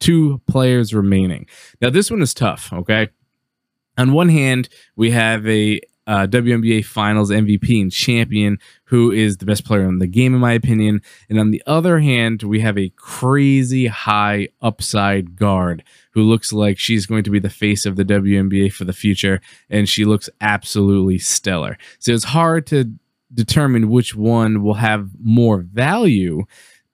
Two 0.01 0.41
players 0.47 0.95
remaining. 0.95 1.47
Now 1.83 1.91
this 1.91 2.11
one 2.11 2.23
is 2.23 2.33
tough. 2.33 2.73
Okay, 2.73 3.11
on 3.99 4.13
one 4.13 4.31
hand, 4.31 4.71
we 4.97 5.11
have 5.11 5.47
a 5.47 5.81
uh, 6.07 6.27
WNBA 6.27 6.85
Finals 6.85 7.31
MVP 7.31 7.81
and 7.81 7.91
champion, 7.91 8.59
who 8.85 9.11
is 9.11 9.39
the 9.39 9.47
best 9.47 9.65
player 9.65 9.85
in 9.85 9.99
the 9.99 10.07
game, 10.07 10.35
in 10.35 10.41
my 10.41 10.53
opinion. 10.53 11.03
And 11.29 11.39
on 11.39 11.51
the 11.51 11.63
other 11.67 11.99
hand, 12.01 12.43
we 12.43 12.61
have 12.61 12.79
a 12.79 12.91
crazy 12.97 13.87
high 13.87 14.49
upside 14.61 15.37
guard 15.37 15.83
who 16.13 16.23
looks 16.23 16.53
like 16.53 16.79
she's 16.79 17.07
going 17.07 17.25
to 17.25 17.31
be 17.31 17.39
the 17.39 17.51
face 17.51 17.87
of 17.87 17.97
the 17.97 18.05
WNBA 18.05 18.73
for 18.73 18.85
the 18.85 18.93
future, 18.93 19.41
and 19.71 19.89
she 19.89 20.05
looks 20.05 20.29
absolutely 20.41 21.19
stellar. 21.19 21.79
So 21.99 22.13
it's 22.13 22.25
hard 22.25 22.67
to 22.69 22.93
determine 23.33 23.91
which 23.91 24.15
one 24.15 24.63
will 24.63 24.75
have 24.75 25.11
more 25.21 25.59
value 25.59 26.45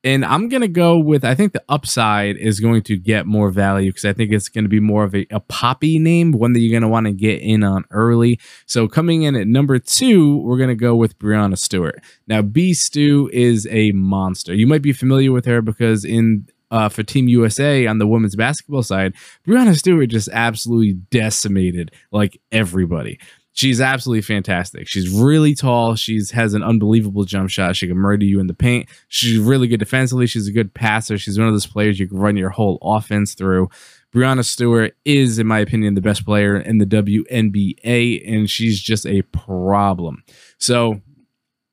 and 0.02 0.24
I'm 0.24 0.48
going 0.48 0.62
to 0.62 0.68
go 0.68 0.98
with, 0.98 1.24
I 1.24 1.34
think 1.34 1.52
the 1.52 1.62
upside 1.68 2.36
is 2.36 2.58
going 2.58 2.82
to 2.84 2.96
get 2.96 3.26
more 3.26 3.50
value 3.50 3.90
because 3.90 4.06
I 4.06 4.14
think 4.14 4.32
it's 4.32 4.48
going 4.48 4.64
to 4.64 4.68
be 4.68 4.80
more 4.80 5.04
of 5.04 5.14
a, 5.14 5.26
a 5.30 5.40
poppy 5.40 5.98
name, 5.98 6.32
one 6.32 6.54
that 6.54 6.60
you're 6.60 6.72
going 6.72 6.82
to 6.82 6.88
want 6.88 7.06
to 7.06 7.12
get 7.12 7.42
in 7.42 7.62
on 7.62 7.84
early. 7.90 8.40
So 8.66 8.88
coming 8.88 9.24
in 9.24 9.36
at 9.36 9.46
number 9.46 9.78
two, 9.78 10.38
we're 10.38 10.56
going 10.56 10.70
to 10.70 10.74
go 10.74 10.94
with 10.94 11.18
Breanna 11.18 11.58
Stewart. 11.58 12.02
Now, 12.26 12.40
B 12.40 12.72
Stew 12.72 13.28
is 13.32 13.68
a 13.70 13.92
monster. 13.92 14.54
You 14.54 14.66
might 14.66 14.82
be 14.82 14.94
familiar 14.94 15.32
with 15.32 15.44
her 15.44 15.60
because 15.60 16.04
in 16.04 16.48
uh, 16.70 16.88
for 16.88 17.02
Team 17.02 17.28
USA 17.28 17.86
on 17.86 17.98
the 17.98 18.06
women's 18.06 18.36
basketball 18.36 18.84
side, 18.84 19.12
Breanna 19.46 19.76
Stewart 19.76 20.08
just 20.08 20.28
absolutely 20.32 20.92
decimated 20.92 21.90
like 22.12 22.40
everybody 22.52 23.18
she's 23.52 23.80
absolutely 23.80 24.22
fantastic. 24.22 24.88
She's 24.88 25.08
really 25.08 25.54
tall. 25.54 25.94
She's 25.94 26.30
has 26.30 26.54
an 26.54 26.62
unbelievable 26.62 27.24
jump 27.24 27.50
shot. 27.50 27.76
She 27.76 27.86
can 27.86 27.96
murder 27.96 28.24
you 28.24 28.40
in 28.40 28.46
the 28.46 28.54
paint. 28.54 28.88
She's 29.08 29.38
really 29.38 29.68
good 29.68 29.80
defensively. 29.80 30.26
She's 30.26 30.48
a 30.48 30.52
good 30.52 30.74
passer. 30.74 31.18
She's 31.18 31.38
one 31.38 31.48
of 31.48 31.54
those 31.54 31.66
players 31.66 31.98
you 31.98 32.08
can 32.08 32.18
run 32.18 32.36
your 32.36 32.50
whole 32.50 32.78
offense 32.82 33.34
through. 33.34 33.68
Breanna 34.14 34.44
Stewart 34.44 34.96
is, 35.04 35.38
in 35.38 35.46
my 35.46 35.60
opinion, 35.60 35.94
the 35.94 36.00
best 36.00 36.24
player 36.24 36.56
in 36.56 36.78
the 36.78 36.86
WNBA, 36.86 38.28
and 38.28 38.50
she's 38.50 38.80
just 38.80 39.06
a 39.06 39.22
problem. 39.22 40.24
So 40.58 41.00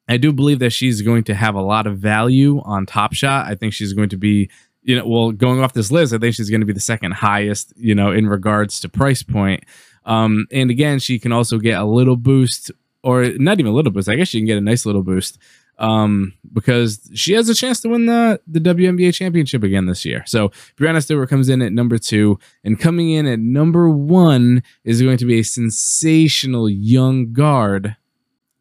I 0.08 0.18
do 0.18 0.32
believe 0.32 0.60
that 0.60 0.70
she's 0.72 1.02
going 1.02 1.24
to 1.26 1.36
have 1.36 1.56
a 1.56 1.62
lot 1.62 1.88
of 1.88 1.98
value 1.98 2.62
on 2.64 2.86
Top 2.86 3.14
Shot. 3.14 3.48
I 3.48 3.56
think 3.56 3.74
she's 3.74 3.94
going 3.94 4.10
to 4.10 4.18
be, 4.18 4.50
you 4.84 4.96
know, 4.96 5.08
well, 5.08 5.32
going 5.32 5.62
off 5.62 5.74
this 5.74 5.92
list, 5.92 6.14
I 6.14 6.20
think 6.20 6.36
she's 6.36 6.50
going 6.50 6.62
to 6.62 6.68
be 6.68 6.74
the 6.74 6.80
second 6.80 7.14
highest, 7.14 7.74
you 7.76 7.96
know, 7.96 8.12
in 8.12 8.28
regards 8.28 8.80
to 8.82 8.90
price 8.90 9.24
point. 9.24 9.64
Um, 10.08 10.48
and 10.52 10.72
again, 10.72 10.98
she 11.00 11.20
can 11.20 11.32
also 11.32 11.60
get 11.60 11.80
a 11.80 11.86
little 11.86 12.16
boost, 12.16 12.72
or 13.04 13.26
not 13.38 13.60
even 13.60 13.72
a 13.72 13.76
little 13.76 13.92
boost. 13.92 14.10
I 14.10 14.16
guess 14.16 14.30
she 14.30 14.40
can 14.40 14.48
get 14.48 14.58
a 14.58 14.62
nice 14.62 14.86
little 14.86 15.04
boost 15.04 15.38
um, 15.80 16.34
because 16.54 17.10
she 17.14 17.34
has 17.34 17.50
a 17.50 17.56
chance 17.56 17.80
to 17.82 17.90
win 17.90 18.08
the 18.08 18.40
the 18.48 18.60
WNBA 18.60 19.14
championship 19.14 19.64
again 19.64 19.86
this 19.86 20.06
year. 20.06 20.24
So 20.26 20.50
Breanna 20.78 21.04
Stewart 21.04 21.30
comes 21.30 21.50
in 21.50 21.62
at 21.62 21.74
number 21.74 21.98
two, 21.98 22.40
and 22.64 22.80
coming 22.80 23.12
in 23.12 23.28
at 23.28 23.40
number 23.40 23.90
one 23.90 24.64
is 24.84 25.02
going 25.02 25.18
to 25.18 25.26
be 25.26 25.40
a 25.40 25.44
sensational 25.44 26.70
young 26.70 27.34
guard 27.34 27.96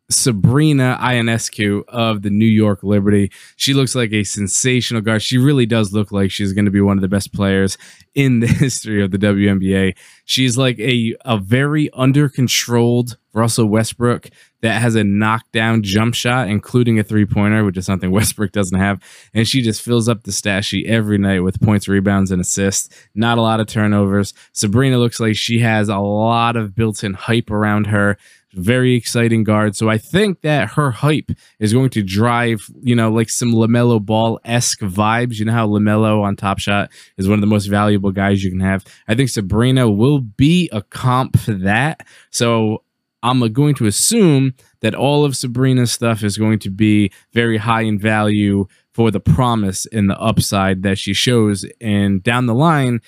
Sabrina 0.08 0.98
Ionescu 1.00 1.82
of 1.88 2.22
the 2.22 2.30
New 2.30 2.46
York 2.46 2.82
Liberty. 2.82 3.32
She 3.56 3.74
looks 3.74 3.94
like 3.94 4.12
a 4.12 4.24
sensational 4.24 5.02
guard. 5.02 5.22
She 5.22 5.38
really 5.38 5.66
does 5.66 5.92
look 5.92 6.12
like 6.12 6.30
she's 6.30 6.52
going 6.52 6.64
to 6.64 6.70
be 6.70 6.80
one 6.80 6.96
of 6.96 7.02
the 7.02 7.08
best 7.08 7.32
players 7.32 7.76
in 8.14 8.40
the 8.40 8.46
history 8.46 9.02
of 9.02 9.10
the 9.10 9.18
WNBA. 9.18 9.96
She's 10.24 10.56
like 10.56 10.78
a, 10.78 11.14
a 11.24 11.38
very 11.38 11.90
under 11.92 12.28
controlled 12.28 13.16
Russell 13.32 13.66
Westbrook 13.66 14.30
that 14.62 14.80
has 14.80 14.94
a 14.94 15.04
knockdown 15.04 15.82
jump 15.82 16.14
shot, 16.14 16.48
including 16.48 16.98
a 16.98 17.04
three 17.04 17.26
pointer, 17.26 17.64
which 17.64 17.76
is 17.76 17.84
something 17.84 18.10
Westbrook 18.12 18.52
doesn't 18.52 18.78
have. 18.78 19.02
And 19.34 19.46
she 19.46 19.60
just 19.60 19.82
fills 19.82 20.08
up 20.08 20.22
the 20.22 20.32
stat 20.32 20.64
sheet 20.64 20.86
every 20.86 21.18
night 21.18 21.40
with 21.40 21.60
points, 21.60 21.88
rebounds, 21.88 22.30
and 22.30 22.40
assists. 22.40 22.88
Not 23.14 23.38
a 23.38 23.42
lot 23.42 23.60
of 23.60 23.66
turnovers. 23.66 24.32
Sabrina 24.52 24.98
looks 24.98 25.20
like 25.20 25.36
she 25.36 25.58
has 25.60 25.88
a 25.88 25.98
lot 25.98 26.56
of 26.56 26.74
built 26.74 27.04
in 27.04 27.12
hype 27.14 27.50
around 27.50 27.88
her 27.88 28.16
very 28.56 28.94
exciting 28.94 29.44
guard. 29.44 29.76
So 29.76 29.88
I 29.88 29.98
think 29.98 30.40
that 30.40 30.70
her 30.70 30.90
hype 30.90 31.30
is 31.58 31.72
going 31.72 31.90
to 31.90 32.02
drive, 32.02 32.68
you 32.82 32.96
know, 32.96 33.10
like 33.10 33.28
some 33.28 33.52
LaMelo 33.52 34.04
Ball 34.04 34.40
esque 34.44 34.80
vibes. 34.80 35.38
You 35.38 35.44
know 35.44 35.52
how 35.52 35.68
LaMelo 35.68 36.22
on 36.22 36.36
Top 36.36 36.58
Shot 36.58 36.90
is 37.16 37.28
one 37.28 37.38
of 37.38 37.42
the 37.42 37.46
most 37.46 37.66
valuable 37.66 38.12
guys 38.12 38.42
you 38.42 38.50
can 38.50 38.60
have. 38.60 38.84
I 39.08 39.14
think 39.14 39.30
Sabrina 39.30 39.90
will 39.90 40.20
be 40.20 40.68
a 40.72 40.82
comp 40.82 41.38
for 41.38 41.52
that. 41.52 42.06
So 42.30 42.82
I'm 43.22 43.40
going 43.52 43.74
to 43.76 43.86
assume 43.86 44.54
that 44.80 44.94
all 44.94 45.24
of 45.24 45.36
Sabrina's 45.36 45.92
stuff 45.92 46.22
is 46.22 46.38
going 46.38 46.58
to 46.60 46.70
be 46.70 47.10
very 47.32 47.56
high 47.56 47.82
in 47.82 47.98
value 47.98 48.66
for 48.92 49.10
the 49.10 49.20
promise 49.20 49.84
and 49.86 50.08
the 50.08 50.18
upside 50.18 50.82
that 50.82 50.98
she 50.98 51.12
shows. 51.12 51.66
And 51.80 52.22
down 52.22 52.46
the 52.46 52.54
line, 52.54 53.00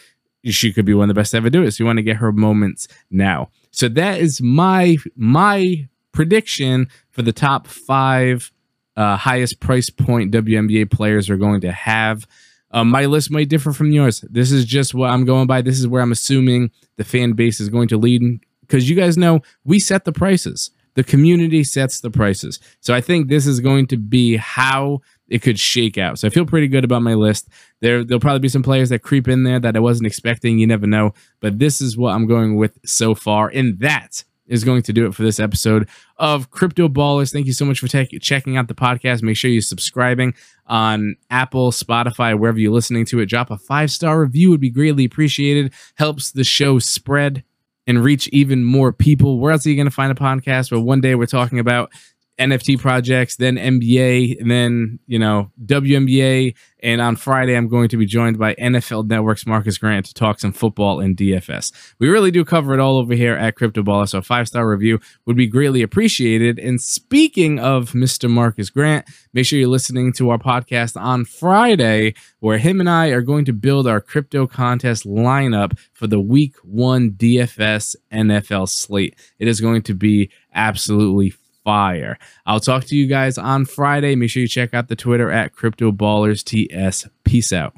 she 0.45 0.73
could 0.73 0.85
be 0.85 0.95
one 0.95 1.09
of 1.09 1.15
the 1.15 1.19
best 1.19 1.33
to 1.33 1.37
ever 1.37 1.51
do 1.51 1.63
it. 1.63 1.73
So 1.73 1.83
you 1.83 1.87
want 1.87 1.99
to 1.99 2.03
get 2.03 2.17
her 2.17 2.33
moments 2.33 2.89
now. 3.11 3.51
So 3.79 3.89
that 3.91 4.19
is 4.19 4.41
my 4.43 4.97
my 5.15 5.89
prediction 6.11 6.89
for 7.11 7.23
the 7.23 7.33
top 7.33 7.69
five 7.69 8.51
uh, 8.97 9.17
highest 9.17 9.61
price 9.61 9.89
point 9.89 10.33
WNBA 10.33 10.91
players 10.91 11.31
are 11.31 11.37
going 11.37 11.61
to 11.61 11.71
have. 11.71 12.27
Uh, 12.73 12.83
my 12.83 13.07
list 13.07 13.31
might 13.31 13.49
differ 13.49 13.73
from 13.73 13.93
yours. 13.93 14.25
This 14.29 14.51
is 14.51 14.65
just 14.65 14.95
what 14.95 15.11
I'm 15.11 15.25
going 15.25 15.47
by. 15.47 15.63
This 15.63 15.79
is 15.79 15.87
where 15.87 16.03
I'm 16.03 16.11
assuming 16.11 16.73
the 16.97 17.05
fan 17.05 17.35
base 17.35 17.61
is 17.61 17.69
going 17.69 17.87
to 17.89 17.97
lead 17.97 18.41
because 18.63 18.91
you 18.91 18.97
guys 18.97 19.17
know 19.17 19.43
we 19.63 19.79
set 19.79 20.05
the 20.05 20.13
prices. 20.13 20.73
The 20.95 21.05
community 21.05 21.63
sets 21.63 22.01
the 22.01 22.11
prices. 22.11 22.59
So 22.81 22.93
I 22.93 23.01
think 23.01 23.29
this 23.29 23.47
is 23.47 23.61
going 23.61 23.87
to 23.87 23.97
be 23.97 24.39
how 24.39 25.03
it 25.29 25.43
could 25.43 25.61
shake 25.61 25.97
out. 25.97 26.19
So 26.19 26.27
I 26.27 26.31
feel 26.31 26.45
pretty 26.45 26.67
good 26.67 26.83
about 26.83 27.03
my 27.03 27.15
list. 27.15 27.49
There, 27.81 28.05
there'll 28.05 28.21
probably 28.21 28.41
be 28.41 28.49
some 28.49 28.63
players 28.63 28.89
that 28.89 29.03
creep 29.03 29.29
in 29.29 29.45
there 29.45 29.61
that 29.61 29.77
I 29.77 29.81
wasn't 29.81 30.07
expecting. 30.07 30.59
You 30.59 30.67
never 30.67 30.87
know. 30.87 31.15
But 31.41 31.59
this 31.59 31.81
is 31.81 31.97
what 31.97 32.15
I'm 32.15 32.27
going 32.27 32.57
with 32.57 32.79
so 32.85 33.15
far. 33.15 33.49
And 33.49 33.79
that 33.81 34.25
is 34.49 34.65
going 34.65 34.83
to 34.83 34.93
do 34.93 35.07
it 35.07 35.15
for 35.15 35.23
this 35.23 35.39
episode 35.39 35.89
of 36.17 36.51
Crypto 36.51 36.89
Ballers. 36.89 37.33
Thank 37.33 37.47
you 37.47 37.53
so 37.53 37.65
much 37.65 37.81
for 37.81 37.87
te- 37.87 38.19
checking 38.19 38.57
out 38.57 38.67
the 38.67 38.75
podcast. 38.75 39.23
Make 39.23 39.37
sure 39.37 39.51
you're 39.51 39.61
subscribing 39.61 40.35
on 40.67 41.17
Apple, 41.31 41.71
Spotify, 41.71 42.39
wherever 42.39 42.59
you're 42.59 42.73
listening 42.73 43.05
to 43.07 43.21
it. 43.21 43.27
Drop 43.27 43.51
a 43.51 43.59
five 43.59 43.91
star 43.91 44.21
review 44.21 44.51
would 44.51 44.61
be 44.61 44.71
greatly 44.71 45.05
appreciated. 45.05 45.73
Helps 45.97 46.33
the 46.33 46.45
show 46.45 46.79
spread 46.79 47.45
and 47.87 48.03
reach 48.03 48.29
even 48.29 48.65
more 48.65 48.93
people. 48.93 49.39
Where 49.39 49.53
else 49.53 49.67
are 49.67 49.71
you 49.71 49.77
going 49.77 49.87
to 49.87 49.91
find 49.91 50.11
a 50.11 50.15
podcast 50.15 50.71
where 50.71 50.81
one 50.81 51.01
day 51.01 51.15
we're 51.15 51.27
talking 51.27 51.59
about 51.59 51.91
NFT 52.39 52.79
projects, 52.79 53.37
then 53.37 53.57
NBA, 53.57 54.41
and 54.41 54.51
then, 54.51 54.99
you 55.07 55.19
know, 55.19 55.51
WNBA. 55.65 56.55
And 56.81 57.01
on 57.01 57.17
Friday, 57.17 57.57
I'm 57.57 57.67
going 57.67 57.89
to 57.89 57.97
be 57.97 58.07
joined 58.07 58.39
by 58.39 58.55
NFL 58.55 59.09
Network's 59.09 59.45
Marcas 59.45 59.81
Grant 59.81 60.07
to 60.07 60.15
talk 60.15 60.39
some 60.39 60.53
football 60.53 61.01
and 61.01 61.17
DFS. 61.17 61.73
We 61.99 62.09
really 62.09 62.31
do 62.31 62.45
cover 62.45 62.73
it 62.75 62.81
all 62.81 62.99
over 62.99 63.15
here 63.15 63.35
at 63.35 63.57
Crypto 63.57 63.83
Baller, 63.83 64.09
so 64.09 64.19
a 64.19 64.23
five 64.23 64.47
star 64.47 64.69
review 64.69 65.01
would 65.27 65.37
be 65.37 65.49
greatly 65.49 65.83
appreciated. 65.83 66.61
And 66.61 66.81
speaking 66.81 67.59
of 67.59 67.93
Mr. 67.93 68.31
Marcas 68.31 68.73
Grant, 68.73 69.07
make 69.33 69.45
sure 69.45 69.59
you're 69.59 69.69
listening 69.69 70.13
to 70.15 70.31
our 70.31 70.39
podcast 70.39 71.01
on 71.01 71.25
Friday, 71.25 72.15
where 72.39 72.59
him 72.59 72.79
and 72.79 72.89
I 72.89 73.09
are 73.09 73.23
going 73.23 73.45
to 73.47 73.53
build 73.53 73.89
our 73.89 74.01
crypto 74.01 74.47
contest 74.47 75.05
lineup 75.05 75.77
for 75.93 76.07
the 76.07 76.21
week 76.21 76.55
one 76.63 77.11
DFS 77.11 77.97
NFL 78.13 78.69
slate. 78.69 79.19
It 79.41 79.49
is 79.49 79.61
going 79.61 79.83
to 79.83 79.95
be 79.95 80.31
absolutely 80.55 81.35
fire. 81.69 82.19
I'll 82.47 82.61
talk 82.61 82.87
to 82.87 82.97
you 82.97 83.07
guys 83.07 83.37
on 83.37 83.67
Friday. 83.67 84.17
Make 84.17 84.31
sure 84.31 84.41
you 84.41 84.49
check 84.49 84.73
out 84.73 84.89
the 84.89 84.97
Twitter 84.97 85.31
at 85.31 85.53
Crypto 85.53 85.93
Ballers 85.93 86.43
TS. 86.43 87.07
Peace 87.25 87.53
out. 87.53 87.75